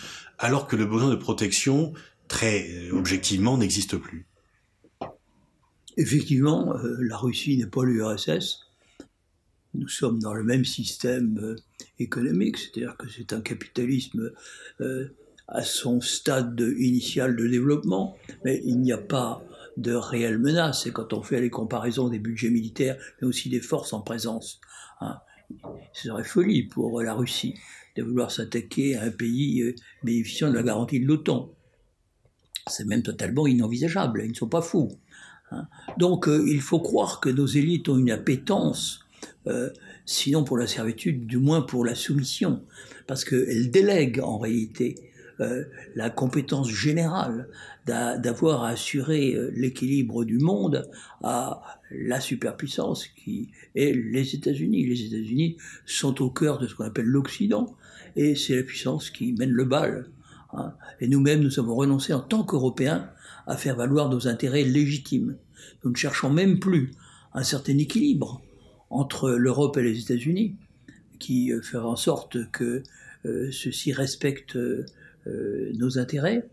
alors 0.40 0.66
que 0.66 0.74
le 0.74 0.86
besoin 0.86 1.10
de 1.10 1.16
protection, 1.16 1.92
très 2.30 2.70
euh, 2.70 2.96
objectivement, 2.96 3.58
n'existe 3.58 3.98
plus. 3.98 4.26
Effectivement, 5.98 6.74
euh, 6.76 6.96
la 7.00 7.18
Russie 7.18 7.58
n'est 7.58 7.66
pas 7.66 7.84
l'URSS. 7.84 8.66
Nous 9.74 9.88
sommes 9.88 10.20
dans 10.20 10.32
le 10.32 10.44
même 10.44 10.64
système 10.64 11.38
euh, 11.42 11.56
économique, 11.98 12.56
c'est-à-dire 12.56 12.96
que 12.96 13.08
c'est 13.08 13.34
un 13.34 13.40
capitalisme 13.42 14.32
à 15.48 15.62
son 15.62 16.00
stade 16.00 16.60
initial 16.78 17.34
de 17.34 17.46
développement, 17.46 18.16
mais 18.44 18.62
il 18.64 18.80
n'y 18.80 18.92
a 18.92 18.98
pas 18.98 19.42
de 19.76 19.92
réelle 19.92 20.38
menace. 20.38 20.86
Et 20.86 20.92
quand 20.92 21.12
on 21.12 21.22
fait 21.22 21.40
les 21.40 21.50
comparaisons 21.50 22.08
des 22.08 22.20
budgets 22.20 22.50
militaires, 22.50 22.96
mais 23.20 23.26
aussi 23.26 23.48
des 23.48 23.60
forces 23.60 23.92
en 23.92 24.00
présence, 24.00 24.60
hein, 25.00 25.18
ce 25.92 26.08
serait 26.08 26.24
folie 26.24 26.62
pour 26.62 27.02
la 27.02 27.14
Russie 27.14 27.54
de 27.96 28.04
vouloir 28.04 28.30
s'attaquer 28.30 28.96
à 28.96 29.02
un 29.02 29.10
pays 29.10 29.74
bénéficiant 30.04 30.48
de 30.48 30.54
la 30.54 30.62
garantie 30.62 31.00
de 31.00 31.06
l'OTAN. 31.06 31.52
C'est 32.70 32.86
même 32.86 33.02
totalement 33.02 33.46
inenvisageable, 33.46 34.22
ils 34.24 34.30
ne 34.30 34.34
sont 34.34 34.48
pas 34.48 34.62
fous. 34.62 34.90
Hein. 35.50 35.66
Donc 35.98 36.28
euh, 36.28 36.44
il 36.46 36.60
faut 36.60 36.80
croire 36.80 37.20
que 37.20 37.28
nos 37.28 37.46
élites 37.46 37.88
ont 37.88 37.98
une 37.98 38.10
appétence, 38.10 39.00
euh, 39.46 39.70
sinon 40.06 40.44
pour 40.44 40.58
la 40.58 40.66
servitude, 40.66 41.26
du 41.26 41.38
moins 41.38 41.62
pour 41.62 41.84
la 41.84 41.94
soumission, 41.94 42.62
parce 43.06 43.24
qu'elles 43.24 43.70
délèguent 43.70 44.20
en 44.22 44.38
réalité 44.38 44.94
la 45.94 46.10
compétence 46.10 46.68
générale 46.68 47.48
d'avoir 47.86 48.64
à 48.64 48.68
assurer 48.68 49.34
l'équilibre 49.54 50.26
du 50.26 50.36
monde 50.36 50.86
à 51.22 51.62
la 51.90 52.20
superpuissance 52.20 53.06
qui 53.06 53.48
est 53.74 53.92
les 53.92 54.34
États-Unis. 54.34 54.84
Les 54.84 55.02
États-Unis 55.06 55.56
sont 55.86 56.20
au 56.20 56.28
cœur 56.28 56.58
de 56.58 56.66
ce 56.66 56.74
qu'on 56.74 56.84
appelle 56.84 57.06
l'Occident, 57.06 57.74
et 58.16 58.34
c'est 58.34 58.54
la 58.54 58.62
puissance 58.62 59.08
qui 59.08 59.32
mène 59.32 59.50
le 59.50 59.64
bal. 59.64 60.10
Hein. 60.52 60.74
Et 61.00 61.08
nous-mêmes, 61.08 61.40
nous 61.40 61.58
avons 61.58 61.74
renoncé 61.74 62.12
en 62.12 62.20
tant 62.20 62.44
qu'Européens 62.44 63.10
à 63.46 63.56
faire 63.56 63.76
valoir 63.76 64.08
nos 64.08 64.28
intérêts 64.28 64.64
légitimes. 64.64 65.36
Nous 65.84 65.90
ne 65.90 65.96
cherchons 65.96 66.30
même 66.30 66.58
plus 66.58 66.92
un 67.34 67.42
certain 67.42 67.76
équilibre 67.78 68.42
entre 68.90 69.30
l'Europe 69.30 69.76
et 69.76 69.82
les 69.82 70.00
États-Unis, 70.00 70.56
qui 71.18 71.52
euh, 71.52 71.62
fera 71.62 71.88
en 71.88 71.96
sorte 71.96 72.50
que 72.50 72.82
euh, 73.24 73.50
ceux-ci 73.52 73.92
respectent 73.92 74.56
euh, 74.56 74.86
nos 75.74 75.98
intérêts. 75.98 76.48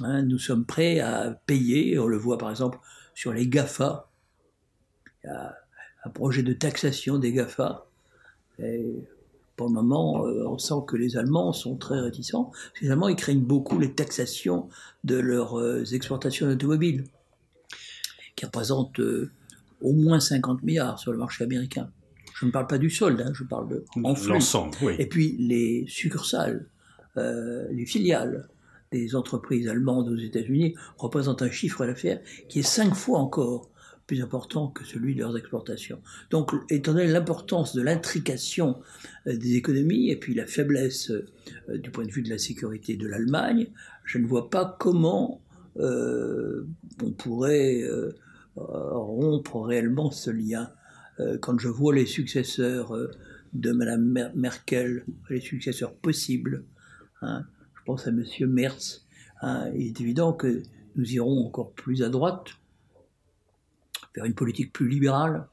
Hein. 0.00 0.22
nous 0.22 0.38
sommes 0.38 0.64
prêts 0.64 1.00
à 1.00 1.40
payer, 1.46 1.98
on 1.98 2.06
le 2.06 2.16
voit 2.16 2.38
par 2.38 2.50
exemple 2.50 2.78
sur 3.14 3.32
les 3.32 3.46
GAFA. 3.48 4.08
Il 5.24 5.26
y 5.26 5.30
a 5.30 5.56
un 6.04 6.10
projet 6.10 6.42
de 6.42 6.52
taxation 6.52 7.18
des 7.18 7.32
GAFA. 7.32 7.86
Pour 9.58 9.66
le 9.66 9.74
moment, 9.74 10.24
euh, 10.24 10.46
on 10.46 10.56
sent 10.56 10.84
que 10.86 10.96
les 10.96 11.16
Allemands 11.16 11.52
sont 11.52 11.76
très 11.76 11.98
réticents. 11.98 12.52
Les 12.80 12.90
Allemands, 12.90 13.08
ils 13.08 13.16
craignent 13.16 13.44
beaucoup 13.44 13.78
les 13.78 13.92
taxations 13.92 14.68
de 15.02 15.16
leurs 15.16 15.58
euh, 15.58 15.84
exportations 15.92 16.46
d'automobiles, 16.46 17.04
qui 18.36 18.46
représentent 18.46 19.00
euh, 19.00 19.32
au 19.82 19.92
moins 19.92 20.20
50 20.20 20.62
milliards 20.62 21.00
sur 21.00 21.10
le 21.10 21.18
marché 21.18 21.42
américain. 21.42 21.90
Je 22.36 22.46
ne 22.46 22.52
parle 22.52 22.68
pas 22.68 22.78
du 22.78 22.88
solde, 22.88 23.20
hein, 23.20 23.32
je 23.34 23.42
parle 23.42 23.68
de 23.68 23.84
en 23.96 24.14
L'ensemble, 24.28 24.76
oui. 24.80 24.94
Et 25.00 25.06
puis 25.06 25.36
les 25.40 25.84
succursales, 25.88 26.68
les 27.16 27.84
filiales 27.84 28.48
des 28.92 29.16
entreprises 29.16 29.66
allemandes 29.66 30.08
aux 30.08 30.16
États-Unis 30.16 30.76
représentent 30.98 31.42
un 31.42 31.50
chiffre 31.50 31.84
d'affaires 31.84 32.20
qui 32.48 32.60
est 32.60 32.62
cinq 32.62 32.94
fois 32.94 33.18
encore 33.18 33.68
plus 34.08 34.22
important 34.22 34.68
que 34.68 34.84
celui 34.84 35.14
de 35.14 35.20
leurs 35.20 35.36
exportations. 35.36 36.00
Donc, 36.30 36.52
étant 36.70 36.94
donné 36.94 37.06
l'importance 37.06 37.76
de 37.76 37.82
l'intrication 37.82 38.80
euh, 39.28 39.36
des 39.36 39.54
économies 39.54 40.10
et 40.10 40.16
puis 40.16 40.34
la 40.34 40.46
faiblesse 40.46 41.10
euh, 41.10 41.78
du 41.78 41.90
point 41.90 42.06
de 42.06 42.10
vue 42.10 42.22
de 42.22 42.30
la 42.30 42.38
sécurité 42.38 42.96
de 42.96 43.06
l'Allemagne, 43.06 43.68
je 44.04 44.18
ne 44.18 44.26
vois 44.26 44.48
pas 44.48 44.76
comment 44.80 45.42
euh, 45.76 46.66
on 47.02 47.12
pourrait 47.12 47.84
rompre 48.56 49.60
réellement 49.60 50.10
ce 50.10 50.30
lien. 50.30 50.72
quand 51.40 51.60
je 51.60 51.68
vois 51.68 51.94
les 51.94 52.06
successeurs 52.06 52.92
de 53.52 53.70
Mme 53.70 54.32
Merkel, 54.34 55.04
les 55.30 55.40
successeurs 55.40 55.94
possibles, 55.94 56.64
hein, 57.22 57.44
je 57.76 57.84
pense 57.84 58.08
à 58.08 58.10
M. 58.10 58.24
Merz, 58.48 59.06
hein, 59.42 59.70
il 59.76 59.86
est 59.86 60.00
évident 60.00 60.32
que 60.32 60.62
nous 60.96 61.12
irons 61.12 61.46
encore 61.46 61.70
plus 61.72 62.02
à 62.02 62.08
droite, 62.08 62.48
une 64.24 64.34
politique 64.34 64.72
plus 64.72 64.88
libérale 64.88 65.46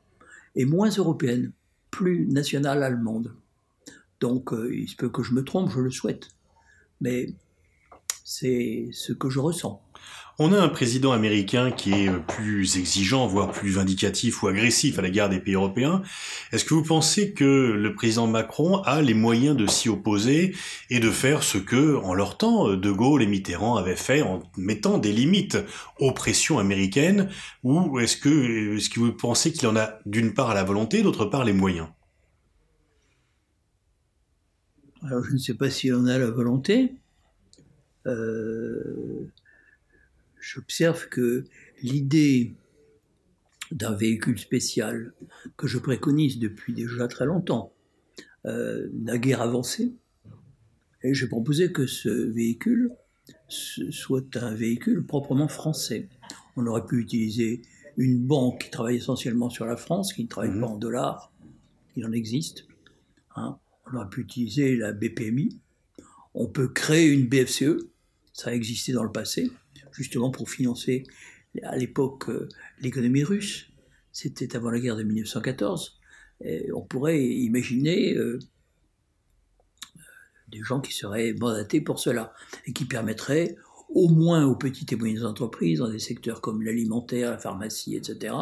et 0.55 0.65
moins 0.65 0.89
européenne, 0.89 1.51
plus 1.91 2.25
nationale 2.27 2.83
allemande. 2.83 3.35
Donc 4.19 4.53
euh, 4.53 4.73
il 4.73 4.87
se 4.87 4.95
peut 4.95 5.09
que 5.09 5.23
je 5.23 5.33
me 5.33 5.43
trompe, 5.43 5.69
je 5.69 5.79
le 5.79 5.91
souhaite, 5.91 6.29
mais 7.01 7.33
c'est 8.23 8.89
ce 8.91 9.13
que 9.13 9.29
je 9.29 9.39
ressens. 9.39 9.84
On 10.37 10.51
a 10.51 10.59
un 10.59 10.67
président 10.67 11.13
américain 11.13 11.71
qui 11.71 11.93
est 11.93 12.09
euh, 12.09 12.19
plus 12.19 12.77
exigeant, 12.77 13.25
voire 13.25 13.51
plus 13.51 13.69
vindicatif 13.69 14.43
ou 14.43 14.47
agressif 14.47 14.99
à 14.99 15.01
l'égard 15.01 15.29
des 15.29 15.39
pays 15.39 15.53
européens. 15.53 16.01
Est-ce 16.51 16.65
que 16.65 16.73
vous 16.73 16.83
pensez 16.83 17.31
que 17.31 17.45
le 17.45 17.95
président 17.95 18.27
Macron 18.27 18.81
a 18.81 19.01
les 19.01 19.13
moyens 19.13 19.55
de 19.55 19.65
s'y 19.65 19.87
opposer 19.87 20.53
et 20.89 20.99
de 20.99 21.09
faire 21.09 21.41
ce 21.41 21.57
que, 21.57 21.95
en 21.95 22.13
leur 22.13 22.37
temps, 22.37 22.75
De 22.75 22.91
Gaulle 22.91 23.23
et 23.23 23.27
Mitterrand 23.27 23.77
avaient 23.77 23.95
fait 23.95 24.23
en 24.23 24.43
mettant 24.57 24.97
des 24.97 25.13
limites 25.13 25.57
aux 25.99 26.11
pressions 26.11 26.59
américaines 26.59 27.29
Ou 27.63 27.99
est-ce 27.99 28.17
que, 28.17 28.75
est-ce 28.75 28.89
que 28.89 28.99
vous 28.99 29.13
pensez 29.13 29.53
qu'il 29.53 29.69
en 29.69 29.77
a 29.77 29.99
d'une 30.05 30.33
part 30.33 30.53
la 30.53 30.65
volonté, 30.65 31.01
d'autre 31.01 31.23
part 31.23 31.45
les 31.45 31.53
moyens? 31.53 31.87
Alors 35.01 35.23
je 35.23 35.31
ne 35.31 35.37
sais 35.37 35.53
pas 35.53 35.69
s'il 35.69 35.93
en 35.95 36.07
a 36.07 36.17
la 36.17 36.29
volonté. 36.29 36.95
Euh 38.05 39.31
j'observe 40.45 41.09
que 41.09 41.45
l'idée 41.81 42.53
d'un 43.71 43.95
véhicule 43.95 44.37
spécial 44.37 45.13
que 45.57 45.65
je 45.65 45.79
préconise 45.79 46.37
depuis 46.37 46.73
déjà 46.73 47.07
très 47.07 47.25
longtemps 47.25 47.73
euh, 48.45 48.87
n'a 48.93 49.17
guère 49.17 49.41
avancé. 49.41 49.95
Et 51.01 51.13
j'ai 51.15 51.27
proposé 51.27 51.71
que 51.71 51.87
ce 51.87 52.09
véhicule 52.09 52.91
soit 53.49 54.37
un 54.37 54.53
véhicule 54.53 55.03
proprement 55.05 55.47
français. 55.47 56.09
On 56.55 56.67
aurait 56.67 56.85
pu 56.85 56.99
utiliser 56.99 57.63
une 57.97 58.19
banque 58.19 58.65
qui 58.65 58.69
travaille 58.69 58.97
essentiellement 58.97 59.49
sur 59.49 59.65
la 59.65 59.77
France, 59.77 60.13
qui 60.13 60.23
ne 60.23 60.29
travaille 60.29 60.51
mmh. 60.51 60.61
pas 60.61 60.67
en 60.67 60.77
dollars, 60.77 61.33
il 61.95 62.05
en 62.05 62.11
existe. 62.11 62.67
Hein. 63.35 63.57
On 63.87 63.97
aurait 63.97 64.09
pu 64.09 64.21
utiliser 64.21 64.75
la 64.75 64.91
BPMI. 64.91 65.59
On 66.35 66.47
peut 66.47 66.67
créer 66.67 67.07
une 67.07 67.27
BFCE, 67.27 67.87
ça 68.33 68.51
a 68.51 68.53
existé 68.53 68.91
dans 68.93 69.03
le 69.03 69.11
passé 69.11 69.49
justement 69.95 70.31
pour 70.31 70.49
financer 70.49 71.03
à 71.63 71.77
l'époque 71.77 72.29
euh, 72.29 72.49
l'économie 72.81 73.23
russe. 73.23 73.67
C'était 74.11 74.55
avant 74.55 74.71
la 74.71 74.79
guerre 74.79 74.95
de 74.95 75.03
1914. 75.03 75.99
Et 76.41 76.71
on 76.73 76.81
pourrait 76.81 77.23
imaginer 77.23 78.13
euh, 78.15 78.39
des 80.49 80.61
gens 80.61 80.81
qui 80.81 80.93
seraient 80.93 81.33
mandatés 81.33 81.81
pour 81.81 81.99
cela 81.99 82.33
et 82.65 82.73
qui 82.73 82.85
permettraient 82.85 83.55
au 83.89 84.09
moins 84.09 84.45
aux 84.45 84.55
petites 84.55 84.91
et 84.91 84.95
moyennes 84.95 85.25
entreprises 85.25 85.79
dans 85.79 85.89
des 85.89 85.99
secteurs 85.99 86.41
comme 86.41 86.61
l'alimentaire, 86.61 87.31
la 87.31 87.37
pharmacie, 87.37 87.95
etc., 87.95 88.35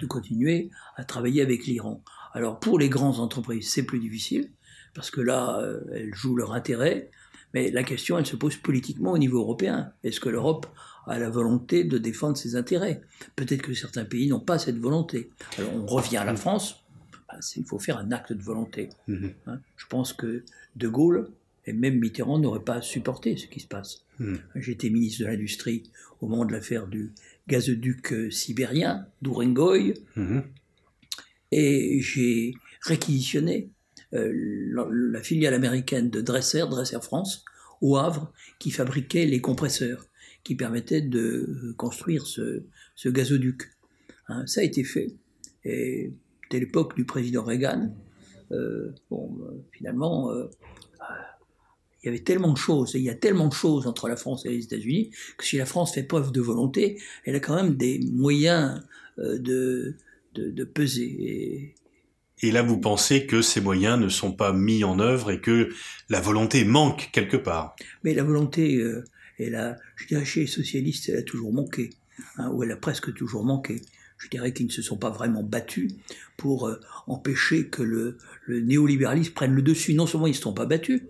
de 0.00 0.06
continuer 0.06 0.70
à 0.96 1.04
travailler 1.04 1.42
avec 1.42 1.66
l'Iran. 1.66 2.02
Alors 2.32 2.58
pour 2.60 2.78
les 2.78 2.88
grandes 2.88 3.20
entreprises, 3.20 3.70
c'est 3.70 3.84
plus 3.84 4.00
difficile, 4.00 4.50
parce 4.94 5.10
que 5.10 5.20
là, 5.20 5.60
euh, 5.60 5.80
elles 5.92 6.14
jouent 6.14 6.36
leur 6.36 6.52
intérêt, 6.52 7.10
mais 7.54 7.70
la 7.70 7.82
question, 7.84 8.18
elle 8.18 8.26
se 8.26 8.36
pose 8.36 8.56
politiquement 8.56 9.12
au 9.12 9.18
niveau 9.18 9.38
européen. 9.38 9.92
Est-ce 10.02 10.20
que 10.20 10.28
l'Europe 10.28 10.66
a 11.06 11.18
la 11.18 11.30
volonté 11.30 11.84
de 11.84 11.96
défendre 11.98 12.36
ses 12.36 12.56
intérêts? 12.56 13.00
Peut-être 13.36 13.62
que 13.62 13.72
certains 13.74 14.04
pays 14.04 14.28
n'ont 14.28 14.40
pas 14.40 14.58
cette 14.58 14.78
volonté. 14.78 15.30
Alors 15.58 15.72
on 15.74 15.86
revient 15.86 16.16
à 16.18 16.24
la 16.24 16.34
France, 16.36 16.82
ben, 17.28 17.38
il 17.56 17.64
faut 17.64 17.78
faire 17.78 17.98
un 17.98 18.10
acte 18.12 18.32
de 18.32 18.42
volonté. 18.42 18.90
Mhm. 19.08 19.32
Hein. 19.46 19.60
Je 19.76 19.86
pense 19.86 20.12
que 20.12 20.42
De 20.76 20.88
Gaulle 20.88 21.30
et 21.66 21.72
même 21.72 21.98
Mitterrand 21.98 22.38
n'auraient 22.38 22.60
pas 22.64 22.82
supporté 22.82 23.36
ce 23.36 23.46
qui 23.46 23.60
se 23.60 23.66
passe. 23.68 24.02
Mhm. 24.18 24.38
J'étais 24.56 24.90
ministre 24.90 25.22
de 25.22 25.26
l'Industrie 25.28 25.84
au 26.20 26.26
moment 26.28 26.44
de 26.44 26.52
l'affaire 26.52 26.86
du 26.86 27.12
gazoduc 27.48 28.14
sibérien 28.30 29.06
d'Ourengoy, 29.22 29.94
Mhm. 30.16 30.42
et 31.52 32.00
j'ai 32.00 32.54
réquisitionné 32.82 33.56
euh, 33.64 33.68
la, 34.14 34.86
la 34.90 35.22
filiale 35.22 35.54
américaine 35.54 36.08
de 36.08 36.20
Dresser, 36.20 36.64
Dresser 36.70 37.00
France, 37.02 37.44
au 37.80 37.96
Havre, 37.96 38.32
qui 38.58 38.70
fabriquait 38.70 39.26
les 39.26 39.40
compresseurs 39.40 40.06
qui 40.44 40.54
permettaient 40.54 41.00
de 41.00 41.18
euh, 41.18 41.74
construire 41.76 42.26
ce, 42.26 42.62
gazoduc. 43.06 43.62
Hein, 44.28 44.46
ça 44.46 44.60
a 44.60 44.64
été 44.64 44.84
fait. 44.84 45.14
Et 45.64 46.12
dès 46.50 46.60
l'époque 46.60 46.94
du 46.94 47.04
président 47.04 47.42
Reagan, 47.42 47.94
euh, 48.52 48.94
bon, 49.10 49.36
euh, 49.40 49.64
finalement, 49.72 50.30
euh, 50.30 50.50
il 52.02 52.06
y 52.06 52.08
avait 52.10 52.22
tellement 52.22 52.52
de 52.52 52.58
choses, 52.58 52.94
et 52.94 52.98
il 52.98 53.04
y 53.04 53.10
a 53.10 53.14
tellement 53.14 53.48
de 53.48 53.54
choses 53.54 53.86
entre 53.86 54.08
la 54.08 54.16
France 54.16 54.44
et 54.44 54.50
les 54.50 54.64
États-Unis, 54.64 55.10
que 55.38 55.44
si 55.44 55.56
la 55.56 55.64
France 55.64 55.94
fait 55.94 56.02
preuve 56.02 56.32
de 56.32 56.40
volonté, 56.42 57.00
elle 57.24 57.34
a 57.34 57.40
quand 57.40 57.54
même 57.54 57.76
des 57.76 57.98
moyens 58.12 58.82
euh, 59.18 59.38
de, 59.38 59.96
peser. 60.64 61.74
Et 62.44 62.50
là, 62.50 62.60
vous 62.60 62.76
pensez 62.76 63.26
que 63.26 63.40
ces 63.40 63.62
moyens 63.62 63.98
ne 63.98 64.10
sont 64.10 64.30
pas 64.30 64.52
mis 64.52 64.84
en 64.84 64.98
œuvre 64.98 65.30
et 65.30 65.40
que 65.40 65.70
la 66.10 66.20
volonté 66.20 66.66
manque 66.66 67.08
quelque 67.10 67.38
part. 67.38 67.74
Mais 68.02 68.12
la 68.12 68.22
volonté, 68.22 68.76
euh, 68.76 69.02
elle 69.38 69.54
a, 69.54 69.78
je 69.96 70.06
dirais, 70.06 70.26
chez 70.26 70.40
les 70.40 70.46
socialistes, 70.46 71.08
elle 71.08 71.16
a 71.16 71.22
toujours 71.22 71.54
manqué, 71.54 71.88
hein, 72.36 72.50
ou 72.52 72.62
elle 72.62 72.70
a 72.70 72.76
presque 72.76 73.14
toujours 73.14 73.44
manqué. 73.44 73.80
Je 74.18 74.28
dirais 74.28 74.52
qu'ils 74.52 74.66
ne 74.66 74.70
se 74.70 74.82
sont 74.82 74.98
pas 74.98 75.08
vraiment 75.08 75.42
battus 75.42 75.92
pour 76.36 76.68
euh, 76.68 76.78
empêcher 77.06 77.68
que 77.68 77.82
le, 77.82 78.18
le 78.44 78.60
néolibéralisme 78.60 79.32
prenne 79.32 79.54
le 79.54 79.62
dessus. 79.62 79.94
Non 79.94 80.06
seulement 80.06 80.26
ils 80.26 80.32
ne 80.32 80.36
se 80.36 80.42
sont 80.42 80.52
pas 80.52 80.66
battus, 80.66 81.00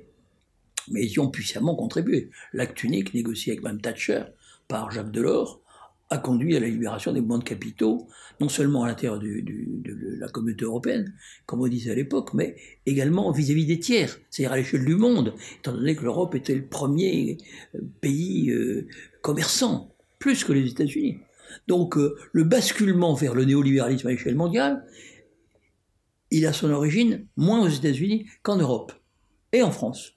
mais 0.88 1.04
ils 1.04 1.14
y 1.14 1.18
ont 1.18 1.32
puissamment 1.32 1.74
contribué. 1.74 2.30
L'acte 2.52 2.84
unique, 2.84 3.12
négocié 3.12 3.54
avec 3.54 3.64
Mme 3.64 3.80
Thatcher 3.80 4.22
par 4.68 4.92
Jacques 4.92 5.10
Delors, 5.10 5.63
a 6.10 6.18
conduit 6.18 6.56
à 6.56 6.60
la 6.60 6.68
libération 6.68 7.12
des 7.12 7.20
mouvements 7.20 7.38
de 7.38 7.44
capitaux, 7.44 8.08
non 8.40 8.48
seulement 8.48 8.84
à 8.84 8.88
l'intérieur 8.88 9.18
de 9.18 10.18
la 10.18 10.28
communauté 10.28 10.64
européenne, 10.64 11.14
comme 11.46 11.60
on 11.60 11.68
disait 11.68 11.92
à 11.92 11.94
l'époque, 11.94 12.34
mais 12.34 12.56
également 12.86 13.30
vis-à-vis 13.30 13.66
des 13.66 13.78
tiers, 13.78 14.18
c'est-à-dire 14.30 14.52
à 14.52 14.56
l'échelle 14.56 14.84
du 14.84 14.96
monde, 14.96 15.34
étant 15.58 15.72
donné 15.72 15.96
que 15.96 16.04
l'Europe 16.04 16.34
était 16.34 16.54
le 16.54 16.66
premier 16.66 17.38
euh, 17.74 17.80
pays 18.00 18.50
euh, 18.50 18.86
commerçant, 19.22 19.94
plus 20.18 20.44
que 20.44 20.52
les 20.52 20.68
États-Unis. 20.68 21.18
Donc 21.68 21.96
euh, 21.96 22.16
le 22.32 22.44
basculement 22.44 23.14
vers 23.14 23.34
le 23.34 23.44
néolibéralisme 23.44 24.08
à 24.08 24.10
l'échelle 24.10 24.36
mondiale, 24.36 24.84
il 26.30 26.46
a 26.46 26.52
son 26.52 26.70
origine 26.70 27.26
moins 27.36 27.62
aux 27.62 27.68
États-Unis 27.68 28.26
qu'en 28.42 28.56
Europe 28.56 28.92
et 29.52 29.62
en 29.62 29.70
France. 29.70 30.14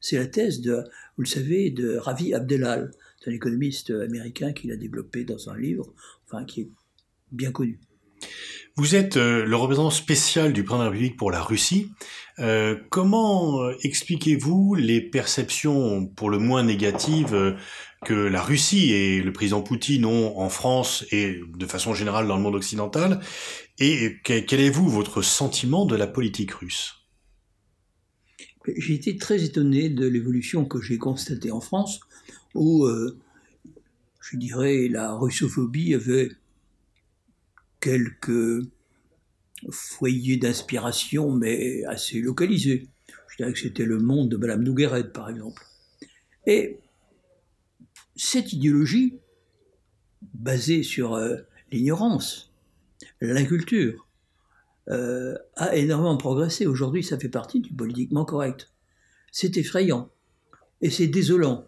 C'est 0.00 0.16
la 0.16 0.26
thèse 0.26 0.62
de, 0.62 0.84
vous 1.16 1.22
le 1.22 1.28
savez, 1.28 1.70
de 1.70 1.96
Ravi 1.96 2.32
Abdelal, 2.32 2.90
c'est 3.20 3.30
un 3.30 3.34
économiste 3.34 3.90
américain 3.90 4.52
qui 4.52 4.66
l'a 4.68 4.76
développé 4.76 5.24
dans 5.24 5.50
un 5.50 5.58
livre, 5.58 5.92
enfin 6.26 6.44
qui 6.44 6.62
est 6.62 6.70
bien 7.30 7.52
connu. 7.52 7.78
Vous 8.76 8.94
êtes 8.94 9.16
euh, 9.16 9.44
le 9.44 9.56
représentant 9.56 9.90
spécial 9.90 10.52
du 10.52 10.62
président 10.62 10.78
de 10.80 10.84
la 10.84 10.90
République 10.90 11.16
pour 11.16 11.30
la 11.30 11.42
Russie. 11.42 11.90
Euh, 12.38 12.76
comment 12.88 13.62
euh, 13.62 13.74
expliquez-vous 13.82 14.74
les 14.74 15.00
perceptions 15.00 16.06
pour 16.06 16.30
le 16.30 16.38
moins 16.38 16.62
négatives 16.62 17.56
que 18.06 18.14
la 18.14 18.42
Russie 18.42 18.92
et 18.92 19.22
le 19.22 19.32
président 19.32 19.62
Poutine 19.62 20.06
ont 20.06 20.38
en 20.38 20.48
France 20.48 21.04
et 21.10 21.40
de 21.46 21.66
façon 21.66 21.94
générale 21.94 22.26
dans 22.26 22.36
le 22.36 22.42
monde 22.42 22.54
occidental? 22.54 23.20
Et 23.78 24.16
que- 24.24 24.40
quel 24.40 24.60
est 24.60 24.70
vous 24.70 24.88
votre 24.88 25.22
sentiment 25.22 25.84
de 25.84 25.96
la 25.96 26.06
politique 26.06 26.52
russe? 26.52 26.94
J'ai 28.76 28.94
été 28.94 29.16
très 29.16 29.42
étonné 29.42 29.88
de 29.88 30.06
l'évolution 30.06 30.66
que 30.66 30.80
j'ai 30.80 30.98
constatée 30.98 31.50
en 31.50 31.60
France, 31.60 32.00
où, 32.54 32.84
euh, 32.84 33.18
je 34.20 34.36
dirais, 34.36 34.88
la 34.88 35.14
russophobie 35.14 35.94
avait 35.94 36.30
quelques 37.80 38.62
foyers 39.70 40.36
d'inspiration, 40.36 41.30
mais 41.30 41.84
assez 41.84 42.20
localisés. 42.20 42.88
Je 43.28 43.36
dirais 43.36 43.52
que 43.52 43.58
c'était 43.58 43.84
le 43.84 43.98
monde 43.98 44.30
de 44.30 44.36
Madame 44.36 44.62
Nougueret, 44.62 45.12
par 45.12 45.28
exemple. 45.28 45.62
Et 46.46 46.78
cette 48.16 48.52
idéologie, 48.52 49.18
basée 50.34 50.82
sur 50.82 51.14
euh, 51.14 51.36
l'ignorance, 51.72 52.52
l'inculture, 53.20 54.06
euh, 54.88 55.36
a 55.56 55.76
énormément 55.76 56.16
progressé. 56.16 56.66
Aujourd'hui, 56.66 57.04
ça 57.04 57.18
fait 57.18 57.28
partie 57.28 57.60
du 57.60 57.72
politiquement 57.72 58.24
correct. 58.24 58.72
C'est 59.30 59.56
effrayant 59.56 60.10
et 60.80 60.90
c'est 60.90 61.06
désolant, 61.06 61.66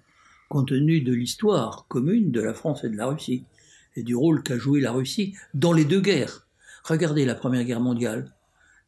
compte 0.53 0.69
tenu 0.69 1.01
de 1.01 1.15
l'histoire 1.15 1.87
commune 1.88 2.31
de 2.31 2.43
la 2.43 2.53
France 2.53 2.85
et 2.85 2.91
de 2.91 2.97
la 2.99 3.07
Russie, 3.07 3.47
et 3.97 4.03
du 4.03 4.15
rôle 4.15 4.43
qu'a 4.43 4.59
joué 4.59 4.83
la 4.83 4.93
Russie 4.93 5.35
dans 5.55 5.73
les 5.73 5.87
deux 5.87 6.03
guerres. 6.03 6.47
Regardez 6.85 7.25
la 7.25 7.35
Première 7.35 7.65
Guerre 7.65 7.81
mondiale. 7.81 8.35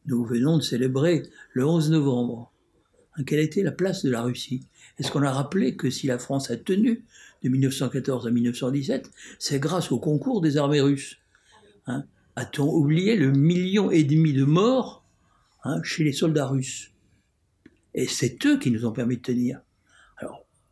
Nous 0.05 0.23
venons 0.23 0.57
de 0.57 0.61
célébrer 0.61 1.23
le 1.53 1.65
11 1.65 1.89
novembre. 1.89 2.51
Quelle 3.25 3.39
été 3.39 3.63
la 3.63 3.71
place 3.71 4.05
de 4.05 4.11
la 4.11 4.21
Russie? 4.21 4.67
Est-ce 4.99 5.09
qu'on 5.09 5.23
a 5.23 5.31
rappelé 5.31 5.75
que 5.75 5.89
si 5.89 6.05
la 6.05 6.19
France 6.19 6.51
a 6.51 6.55
tenu 6.55 7.03
de 7.43 7.49
1914 7.49 8.27
à 8.27 8.29
1917, 8.29 9.09
c'est 9.39 9.59
grâce 9.59 9.91
au 9.91 9.97
concours 9.97 10.41
des 10.41 10.57
armées 10.57 10.81
russes? 10.81 11.17
Hein? 11.87 12.05
A-t-on 12.35 12.71
oublié 12.71 13.15
le 13.15 13.31
million 13.31 13.89
et 13.89 14.03
demi 14.03 14.33
de 14.33 14.43
morts 14.43 15.03
hein, 15.63 15.81
chez 15.81 16.03
les 16.03 16.13
soldats 16.13 16.45
russes? 16.45 16.91
Et 17.95 18.05
c'est 18.05 18.45
eux 18.45 18.59
qui 18.59 18.69
nous 18.69 18.85
ont 18.85 18.91
permis 18.91 19.17
de 19.17 19.23
tenir. 19.23 19.61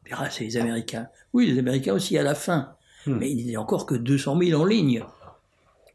Dira, 0.05 0.29
c'est 0.29 0.43
les 0.43 0.57
Américains. 0.57 1.07
Oui, 1.33 1.47
les 1.47 1.59
Américains 1.59 1.93
aussi 1.93 2.17
à 2.17 2.23
la 2.23 2.35
fin. 2.35 2.75
Hmm. 3.05 3.17
Mais 3.17 3.31
il 3.31 3.37
n'y 3.37 3.49
avait 3.49 3.57
encore 3.57 3.85
que 3.85 3.95
200 3.95 4.39
000 4.39 4.61
en 4.61 4.65
ligne. 4.65 5.03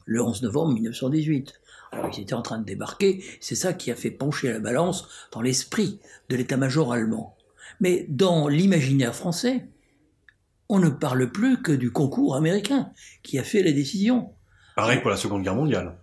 Le 0.04 0.22
11 0.22 0.42
novembre 0.42 0.74
1918. 0.74 1.60
Alors, 1.92 2.10
ils 2.14 2.22
étaient 2.22 2.34
en 2.34 2.42
train 2.42 2.58
de 2.58 2.64
débarquer. 2.64 3.22
C'est 3.40 3.54
ça 3.54 3.72
qui 3.72 3.90
a 3.90 3.94
fait 3.94 4.10
pencher 4.10 4.52
la 4.52 4.58
balance 4.58 5.08
dans 5.32 5.40
l'esprit 5.40 6.00
de 6.28 6.36
l'état-major 6.36 6.92
allemand. 6.92 7.36
Mais 7.80 8.06
dans 8.08 8.48
l'imaginaire 8.48 9.14
français, 9.14 9.66
on 10.68 10.78
ne 10.78 10.90
parle 10.90 11.30
plus 11.30 11.62
que 11.62 11.72
du 11.72 11.90
concours 11.90 12.36
américain 12.36 12.90
qui 13.22 13.38
a 13.38 13.42
fait 13.44 13.62
la 13.62 13.72
décision. 13.72 14.32
Pareil 14.76 15.00
pour 15.00 15.10
la 15.10 15.16
Seconde 15.16 15.42
Guerre 15.42 15.54
mondiale. 15.54 15.96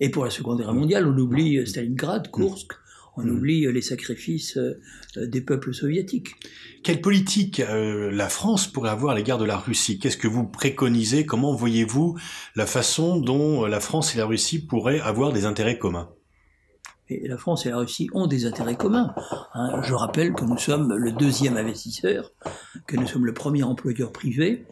Et 0.00 0.10
pour 0.10 0.24
la 0.24 0.30
Seconde 0.30 0.58
Guerre 0.58 0.74
mondiale, 0.74 1.06
on 1.06 1.16
oublie 1.16 1.66
Stalingrad, 1.66 2.30
Kursk, 2.30 2.72
on 3.16 3.24
Mm. 3.24 3.30
oublie 3.30 3.66
euh, 3.66 3.72
les 3.72 3.82
sacrifices 3.82 4.56
euh, 4.56 4.80
euh, 5.16 5.26
des 5.26 5.40
peuples 5.40 5.72
soviétiques. 5.74 6.34
Quelle 6.82 7.00
politique 7.00 7.60
euh, 7.60 8.10
la 8.10 8.28
France 8.28 8.66
pourrait 8.66 8.90
avoir 8.90 9.12
à 9.12 9.16
l'égard 9.16 9.38
de 9.38 9.44
la 9.44 9.56
Russie? 9.56 9.98
Qu'est-ce 9.98 10.16
que 10.16 10.28
vous 10.28 10.44
préconisez? 10.46 11.24
Comment 11.26 11.54
voyez-vous 11.54 12.18
la 12.54 12.66
façon 12.66 13.16
dont 13.18 13.64
la 13.66 13.80
France 13.80 14.14
et 14.14 14.18
la 14.18 14.26
Russie 14.26 14.64
pourraient 14.66 15.00
avoir 15.00 15.32
des 15.32 15.44
intérêts 15.46 15.78
communs? 15.78 16.10
Et 17.08 17.28
la 17.28 17.36
France 17.38 17.66
et 17.66 17.70
la 17.70 17.78
Russie 17.78 18.08
ont 18.14 18.26
des 18.26 18.46
intérêts 18.46 18.76
communs. 18.76 19.14
hein. 19.54 19.80
Je 19.82 19.94
rappelle 19.94 20.32
que 20.32 20.44
nous 20.44 20.58
sommes 20.58 20.92
le 20.92 21.12
deuxième 21.12 21.56
investisseur, 21.56 22.32
que 22.88 22.96
nous 22.96 23.06
sommes 23.06 23.26
le 23.26 23.32
premier 23.34 23.62
employeur 23.62 24.10
privé, 24.10 24.64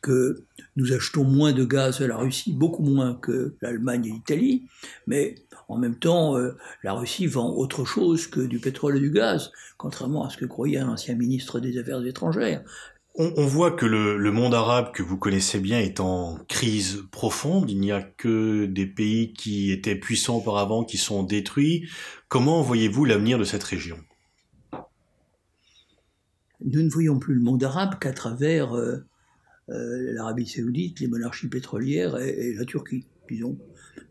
que 0.00 0.44
nous 0.76 0.92
achetons 0.92 1.24
moins 1.24 1.52
de 1.52 1.64
gaz 1.64 2.00
à 2.00 2.06
la 2.06 2.16
Russie, 2.16 2.52
beaucoup 2.52 2.84
moins 2.84 3.14
que 3.14 3.56
l'Allemagne 3.60 4.06
et 4.06 4.12
l'Italie, 4.12 4.66
mais 5.08 5.34
en 5.70 5.78
même 5.78 5.96
temps, 5.96 6.36
euh, 6.36 6.56
la 6.82 6.92
Russie 6.92 7.26
vend 7.26 7.50
autre 7.54 7.84
chose 7.84 8.26
que 8.26 8.40
du 8.40 8.58
pétrole 8.58 8.96
et 8.96 9.00
du 9.00 9.10
gaz, 9.10 9.52
contrairement 9.76 10.24
à 10.24 10.30
ce 10.30 10.36
que 10.36 10.44
croyait 10.44 10.78
un 10.78 10.88
ancien 10.88 11.14
ministre 11.14 11.60
des 11.60 11.78
Affaires 11.78 12.04
étrangères. 12.04 12.62
on, 13.16 13.32
on 13.36 13.46
voit 13.46 13.72
que 13.72 13.86
le, 13.86 14.16
le 14.16 14.32
monde 14.32 14.54
arabe 14.54 14.92
que 14.92 15.02
vous 15.02 15.18
connaissez 15.18 15.58
bien 15.58 15.78
est 15.78 16.00
en 16.00 16.38
crise 16.48 17.04
profonde. 17.10 17.70
Il 17.70 17.80
n'y 17.80 17.92
a 17.92 18.02
que 18.02 18.66
des 18.66 18.86
pays 18.86 19.32
qui 19.32 19.72
étaient 19.72 19.96
puissants 19.96 20.38
auparavant 20.38 20.84
qui 20.84 20.96
sont 20.96 21.22
détruits. 21.22 21.88
Comment 22.28 22.62
voyez-vous 22.62 23.04
l'avenir 23.04 23.38
de 23.38 23.44
cette 23.44 23.64
région? 23.64 23.98
Nous 26.64 26.82
ne 26.82 26.90
voyons 26.90 27.18
plus 27.18 27.34
le 27.34 27.40
monde 27.40 27.64
arabe 27.64 27.98
qu'à 27.98 28.12
travers 28.12 28.76
euh, 28.76 29.04
euh, 29.70 30.12
l'Arabie 30.12 30.46
saoudite, 30.46 31.00
les 31.00 31.08
monarchies 31.08 31.48
pétrolières 31.48 32.18
et, 32.18 32.50
et 32.50 32.54
la 32.54 32.64
Turquie, 32.64 33.06
disons. 33.28 33.56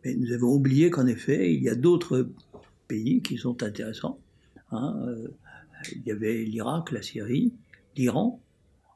Mais 0.04 0.16
nous 0.16 0.32
avons 0.32 0.54
oublié 0.54 0.90
qu'en 0.90 1.08
effet, 1.08 1.54
il 1.54 1.62
y 1.62 1.70
a 1.70 1.76
d'autres 1.76 2.30
pays 2.88 3.22
qui 3.22 3.38
sont 3.38 3.64
intéressants. 3.64 4.20
hein. 4.72 4.96
Euh, 5.08 5.28
il 5.96 6.06
y 6.06 6.12
avait 6.12 6.44
l'Irak, 6.44 6.92
la 6.92 7.02
Syrie, 7.02 7.54
l'Iran, 7.96 8.42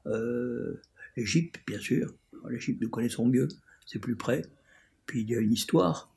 euh, 0.06 0.82
l'Égypte, 1.16 1.60
bien 1.66 1.80
sûr. 1.80 2.14
L'Égypte, 2.50 2.82
nous 2.82 2.90
connaissons 2.90 3.26
mieux, 3.26 3.48
c'est 3.86 4.00
plus 4.00 4.16
près. 4.16 4.44
Puis 5.06 5.22
il 5.22 5.30
y 5.30 5.36
a 5.36 5.40
une 5.40 5.54
histoire. 5.54 6.14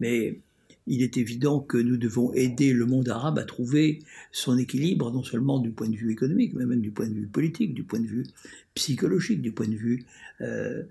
Mais 0.00 0.40
il 0.86 1.02
est 1.02 1.18
évident 1.18 1.60
que 1.60 1.76
nous 1.76 1.98
devons 1.98 2.32
aider 2.32 2.72
le 2.72 2.86
monde 2.86 3.08
arabe 3.10 3.38
à 3.38 3.44
trouver 3.44 4.00
son 4.32 4.56
équilibre, 4.56 5.12
non 5.12 5.22
seulement 5.22 5.58
du 5.58 5.70
point 5.70 5.88
de 5.88 5.96
vue 5.96 6.10
économique, 6.10 6.54
mais 6.54 6.64
même 6.64 6.80
du 6.80 6.90
point 6.90 7.06
de 7.06 7.14
vue 7.14 7.26
politique, 7.26 7.74
du 7.74 7.84
point 7.84 8.00
de 8.00 8.06
vue 8.06 8.26
psychologique, 8.74 9.42
du 9.42 9.52
point 9.52 9.68
de 9.68 9.74
vue 9.74 10.04
euh, 10.40 10.82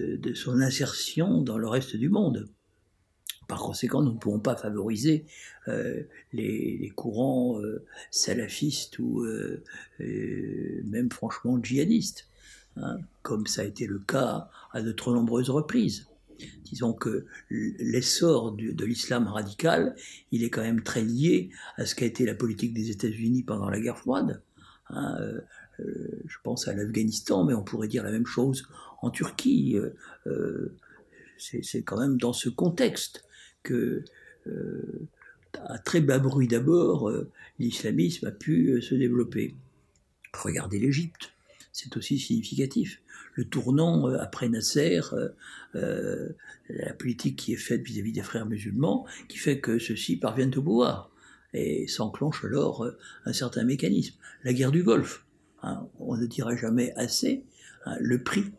de, 0.00 0.34
son 0.34 0.60
insertion 0.60 1.42
dans 1.42 1.58
le 1.58 1.68
reste 1.68 1.96
du 1.96 2.08
monde. 2.08 2.48
Par 3.48 3.60
conséquent, 3.60 4.02
nous 4.02 4.12
ne 4.12 4.18
pouvons 4.18 4.40
pas 4.40 4.56
favoriser 4.56 5.24
euh, 5.68 6.02
les, 6.32 6.92
courants 6.96 7.60
euh, 7.60 7.84
salafistes 8.10 8.98
ou 8.98 9.24
euh, 9.24 9.62
même 10.84 11.10
franchement 11.10 11.62
djihadistes. 11.62 12.28
hein, 12.76 12.98
comme 13.22 13.46
ça 13.46 13.62
a 13.62 13.64
été 13.64 13.86
le 13.86 14.00
cas 14.00 14.50
à 14.72 14.82
de 14.82 14.90
trop 14.92 15.14
nombreuses 15.14 15.50
reprises. 15.50 16.08
Disons 16.64 16.92
que 16.92 17.24
l'essor 17.48 18.52
de 18.52 18.84
l'islam 18.84 19.26
radical, 19.26 19.96
il 20.32 20.44
est 20.44 20.50
quand 20.50 20.60
même 20.60 20.82
très 20.82 21.02
lié 21.02 21.48
à 21.76 21.86
ce 21.86 21.94
qu'a 21.94 22.04
été 22.04 22.26
la 22.26 22.34
politique 22.34 22.74
des 22.74 22.90
États-Unis 22.90 23.42
pendant 23.42 23.70
la 23.70 23.80
guerre 23.80 23.96
froide. 23.96 24.42
Hein, 24.90 25.16
je 25.78 26.36
pense 26.42 26.68
à 26.68 26.74
l'Afghanistan, 26.74 27.44
mais 27.44 27.54
on 27.54 27.62
pourrait 27.62 27.88
dire 27.88 28.04
la 28.04 28.10
même 28.10 28.26
chose 28.26 28.68
en 29.02 29.10
Turquie. 29.10 29.78
Euh, 30.26 30.76
c'est 31.38 31.82
quand 31.82 32.00
même 32.00 32.18
dans 32.18 32.32
ce 32.32 32.48
contexte 32.48 33.24
que, 33.62 34.04
à 35.54 35.78
très 35.78 36.00
bas 36.00 36.18
bruit 36.18 36.48
d'abord, 36.48 37.12
l'islamisme 37.58 38.26
a 38.26 38.30
pu 38.30 38.80
se 38.80 38.94
développer. 38.94 39.54
Regardez 40.32 40.78
l'Égypte, 40.78 41.34
c'est 41.72 41.94
aussi 41.96 42.18
significatif 42.18 43.02
le 43.36 43.44
tournant 43.44 44.08
euh, 44.08 44.18
après 44.18 44.48
Nasser, 44.48 45.00
euh, 45.12 45.28
euh, 45.76 46.30
la 46.68 46.92
politique 46.94 47.36
qui 47.36 47.52
est 47.52 47.58
faite 47.58 47.82
vis-à-vis 47.82 48.12
des 48.12 48.22
frères 48.22 48.46
musulmans, 48.46 49.06
qui 49.28 49.38
fait 49.38 49.60
que 49.60 49.78
ceux-ci 49.78 50.16
parviennent 50.16 50.56
au 50.56 50.62
pouvoir. 50.62 51.10
Et 51.52 51.86
s'enclenche 51.86 52.44
alors 52.44 52.90
un 53.24 53.32
certain 53.32 53.64
mécanisme. 53.64 54.16
La 54.42 54.52
guerre 54.52 54.72
du 54.72 54.82
Golfe, 54.82 55.24
hein, 55.62 55.86
on 56.00 56.16
ne 56.16 56.26
dira 56.26 56.56
jamais 56.56 56.92
assez 56.96 57.44
hein, 57.84 57.96
le 58.00 58.22
prix 58.22 58.52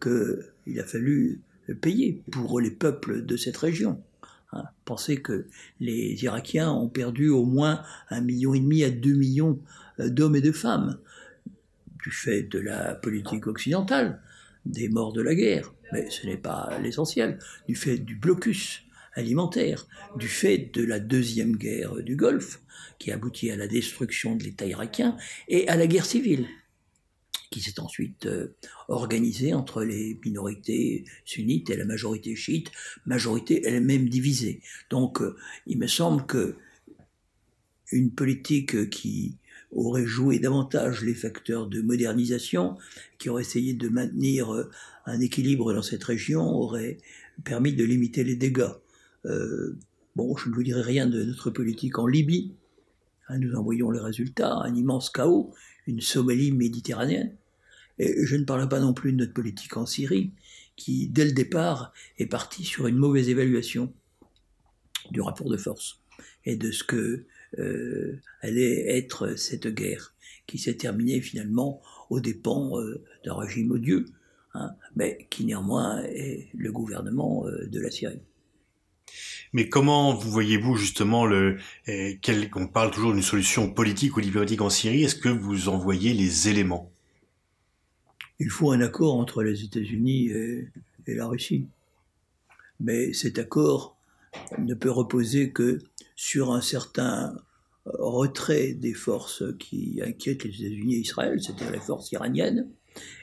qu'il 0.00 0.80
a 0.80 0.84
fallu 0.84 1.40
payer 1.80 2.22
pour 2.30 2.60
les 2.60 2.70
peuples 2.70 3.24
de 3.24 3.36
cette 3.36 3.56
région. 3.56 4.02
Hein. 4.52 4.64
Pensez 4.84 5.16
que 5.16 5.46
les 5.80 6.22
Irakiens 6.22 6.70
ont 6.72 6.88
perdu 6.88 7.28
au 7.28 7.44
moins 7.44 7.82
un 8.10 8.20
million 8.20 8.54
et 8.54 8.60
demi 8.60 8.84
à 8.84 8.90
deux 8.90 9.14
millions 9.14 9.58
d'hommes 9.98 10.36
et 10.36 10.40
de 10.40 10.52
femmes 10.52 10.98
du 12.04 12.10
fait 12.10 12.42
de 12.42 12.58
la 12.58 12.94
politique 12.94 13.46
occidentale, 13.46 14.20
des 14.66 14.88
morts 14.88 15.14
de 15.14 15.22
la 15.22 15.34
guerre, 15.34 15.72
mais 15.92 16.10
ce 16.10 16.26
n'est 16.26 16.36
pas 16.36 16.78
l'essentiel, 16.82 17.38
du 17.66 17.74
fait 17.74 17.96
du 17.96 18.14
blocus 18.14 18.82
alimentaire, 19.14 19.86
du 20.16 20.28
fait 20.28 20.70
de 20.74 20.84
la 20.84 21.00
deuxième 21.00 21.56
guerre 21.56 21.96
du 21.96 22.14
Golfe, 22.14 22.60
qui 22.98 23.10
aboutit 23.10 23.50
à 23.50 23.56
la 23.56 23.66
destruction 23.66 24.36
de 24.36 24.44
l'État 24.44 24.66
irakien, 24.66 25.16
et 25.48 25.66
à 25.68 25.76
la 25.76 25.86
guerre 25.86 26.04
civile, 26.04 26.46
qui 27.54 27.60
s'est 27.60 27.78
ensuite 27.78 28.26
euh, 28.26 28.48
organisée 28.88 29.54
entre 29.54 29.84
les 29.84 30.18
minorités 30.24 31.04
sunnites 31.24 31.70
et 31.70 31.76
la 31.76 31.84
majorité 31.84 32.34
chiite, 32.34 32.72
majorité 33.06 33.62
elle-même 33.64 34.08
divisée. 34.08 34.60
Donc 34.90 35.22
euh, 35.22 35.36
il 35.68 35.78
me 35.78 35.86
semble 35.86 36.26
que 36.26 36.56
une 37.92 38.10
politique 38.10 38.90
qui 38.90 39.36
aurait 39.70 40.04
joué 40.04 40.40
davantage 40.40 41.04
les 41.04 41.14
facteurs 41.14 41.68
de 41.68 41.80
modernisation, 41.80 42.76
qui 43.18 43.28
aurait 43.28 43.42
essayé 43.42 43.72
de 43.72 43.88
maintenir 43.88 44.52
euh, 44.52 44.68
un 45.06 45.20
équilibre 45.20 45.72
dans 45.72 45.82
cette 45.82 46.02
région, 46.02 46.42
aurait 46.42 46.98
permis 47.44 47.72
de 47.72 47.84
limiter 47.84 48.24
les 48.24 48.34
dégâts. 48.34 48.74
Bon, 50.16 50.36
je 50.36 50.48
ne 50.48 50.54
vous 50.54 50.62
dirai 50.64 50.82
rien 50.82 51.06
de 51.06 51.22
notre 51.22 51.50
politique 51.50 51.98
en 51.98 52.06
Libye. 52.06 52.52
Hein, 53.28 53.38
nous 53.38 53.54
en 53.54 53.62
voyons 53.62 53.90
les 53.90 54.00
résultats, 54.00 54.54
un 54.54 54.74
immense 54.74 55.10
chaos, 55.10 55.52
une 55.86 56.00
Somalie 56.00 56.52
méditerranéenne. 56.52 57.36
Et 57.98 58.24
je 58.24 58.36
ne 58.36 58.44
parle 58.44 58.68
pas 58.68 58.80
non 58.80 58.92
plus 58.92 59.12
de 59.12 59.18
notre 59.18 59.32
politique 59.32 59.76
en 59.76 59.86
Syrie, 59.86 60.32
qui, 60.76 61.08
dès 61.08 61.24
le 61.24 61.32
départ, 61.32 61.92
est 62.18 62.26
partie 62.26 62.64
sur 62.64 62.86
une 62.86 62.96
mauvaise 62.96 63.28
évaluation 63.28 63.92
du 65.10 65.20
rapport 65.20 65.48
de 65.48 65.56
force 65.56 66.00
et 66.44 66.56
de 66.56 66.70
ce 66.70 66.84
que 66.84 67.26
euh, 67.58 68.20
allait 68.40 68.96
être 68.96 69.36
cette 69.36 69.68
guerre, 69.68 70.14
qui 70.46 70.58
s'est 70.58 70.74
terminée 70.74 71.20
finalement 71.20 71.80
aux 72.10 72.20
dépens 72.20 72.78
euh, 72.80 73.02
d'un 73.24 73.34
régime 73.34 73.70
odieux, 73.72 74.06
hein, 74.54 74.72
mais 74.96 75.26
qui 75.30 75.44
néanmoins 75.44 76.02
est 76.02 76.48
le 76.54 76.72
gouvernement 76.72 77.46
euh, 77.46 77.66
de 77.66 77.80
la 77.80 77.90
Syrie. 77.90 78.20
Mais 79.52 79.68
comment 79.68 80.14
vous 80.14 80.30
voyez-vous 80.30 80.76
justement 80.76 81.26
le 81.26 81.58
quel, 82.22 82.50
on 82.56 82.66
parle 82.66 82.90
toujours 82.90 83.12
d'une 83.12 83.22
solution 83.22 83.70
politique 83.70 84.16
ou 84.16 84.20
diplomatique 84.20 84.60
en 84.60 84.70
Syrie 84.70 85.04
Est-ce 85.04 85.14
que 85.14 85.28
vous 85.28 85.68
en 85.68 85.78
voyez 85.78 86.12
les 86.12 86.48
éléments? 86.48 86.93
Il 88.40 88.50
faut 88.50 88.72
un 88.72 88.80
accord 88.80 89.14
entre 89.14 89.42
les 89.42 89.64
États-Unis 89.64 90.30
et, 90.30 90.70
la 91.06 91.26
Russie, 91.26 91.66
mais 92.80 93.12
cet 93.12 93.38
accord 93.38 93.96
ne 94.58 94.74
peut 94.74 94.90
reposer 94.90 95.50
que 95.50 95.78
sur 96.16 96.52
un 96.52 96.60
certain 96.60 97.36
euh, 97.86 97.90
retrait 97.98 98.72
des 98.72 98.94
forces 98.94 99.44
qui 99.58 100.00
inquiètent 100.04 100.44
les 100.44 100.50
États-Unis 100.50 100.94
et 100.94 101.00
Israël, 101.00 101.38
c'est-à-dire 101.40 101.70
les 101.70 101.80
forces 101.80 102.10
iraniennes, 102.12 102.68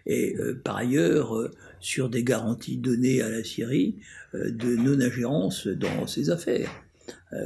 et 0.06 0.36
euh, 0.38 0.62
par 0.64 0.78
ailleurs 0.78 1.36
euh, 1.36 1.52
sur 1.80 2.10
des 2.10 2.24
garanties 2.24 2.78
données 2.78 3.22
à 3.22 3.30
la 3.30 3.44
Syrie 3.44 3.96
de 4.34 4.76
non-ingérence 4.76 5.68
dans 5.68 6.06
ses 6.08 6.30
affaires. 6.30 6.70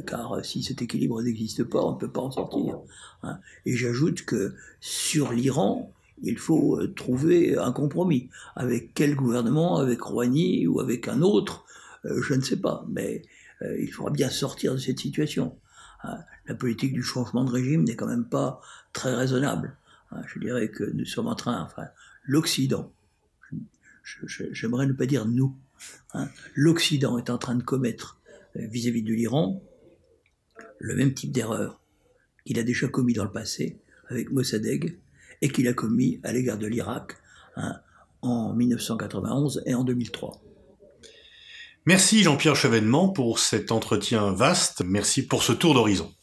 car 0.05 0.43
si 0.43 0.61
cet 0.61 0.81
équilibre 0.81 1.21
n'existe 1.23 1.63
pas, 1.63 1.83
on 1.83 1.93
ne 1.93 1.97
peut 1.97 2.11
pas 2.11 2.21
en 2.21 2.31
sortir. 2.31 2.79
Hein. 3.23 3.39
Et 3.65 3.75
j'ajoute 3.75 4.23
que 4.23 4.53
sur 4.81 5.31
l'Iran, 5.31 5.93
il 6.21 6.37
faut 6.37 6.85
trouver 6.87 7.57
un 7.57 7.71
compromis. 7.71 8.29
Avec 8.55 8.93
quel 8.93 9.15
gouvernement 9.15 9.77
Avec 9.77 10.01
Rouhani 10.01 10.67
ou 10.67 10.79
avec 10.79 11.07
un 11.07 11.21
autre 11.21 11.65
Je 12.03 12.33
ne 12.33 12.41
sais 12.41 12.57
pas. 12.57 12.85
Mais 12.89 13.21
euh, 13.61 13.77
il 13.79 13.91
faudra 13.91 14.11
bien 14.11 14.29
sortir 14.29 14.73
de 14.73 14.77
cette 14.77 14.99
situation. 14.99 15.57
Hein. 16.03 16.19
La 16.47 16.55
politique 16.55 16.93
du 16.93 17.03
changement 17.03 17.43
de 17.43 17.51
régime 17.51 17.83
n'est 17.83 17.95
quand 17.95 18.07
même 18.07 18.27
pas 18.27 18.61
très 18.93 19.13
raisonnable. 19.13 19.77
Hein. 20.11 20.21
Je 20.27 20.39
dirais 20.39 20.69
que 20.69 20.83
nous 20.83 21.05
sommes 21.05 21.27
en 21.27 21.35
train, 21.35 21.61
enfin, 21.61 21.87
l'Occident, 22.23 22.91
j'aimerais 24.51 24.87
ne 24.87 24.93
pas 24.93 25.05
dire 25.05 25.25
nous, 25.25 25.55
hein, 26.13 26.29
l'Occident 26.53 27.17
est 27.17 27.29
en 27.29 27.37
train 27.37 27.55
de 27.55 27.63
commettre 27.63 28.19
euh, 28.55 28.67
vis-à-vis 28.67 29.03
de 29.03 29.13
l'Iran 29.13 29.63
le 30.79 30.95
même 30.95 31.13
type 31.13 31.31
d'erreur 31.31 31.81
qu'il 32.45 32.59
a 32.59 32.63
déjà 32.63 32.87
commis 32.87 33.13
dans 33.13 33.23
le 33.23 33.31
passé 33.31 33.79
avec 34.09 34.31
Mossadegh 34.31 34.99
et 35.45 35.49
qu'il 35.49 35.67
a 35.67 35.73
commis 35.73 36.19
à 36.23 36.33
l'égard 36.33 36.57
de 36.57 36.65
l'Irak 36.65 37.17
en 38.23 38.53
1991 38.53 39.61
et 39.67 39.75
en 39.75 39.83
2003. 39.83 40.41
Merci 41.85 42.23
Jean-Pierre 42.23 42.55
Chevènement 42.55 43.09
pour 43.09 43.37
cet 43.37 43.71
entretien 43.71 44.31
vaste. 44.31 44.81
Merci 44.83 45.27
pour 45.27 45.43
ce 45.43 45.51
tour 45.51 45.75
d'horizon. 45.75 46.14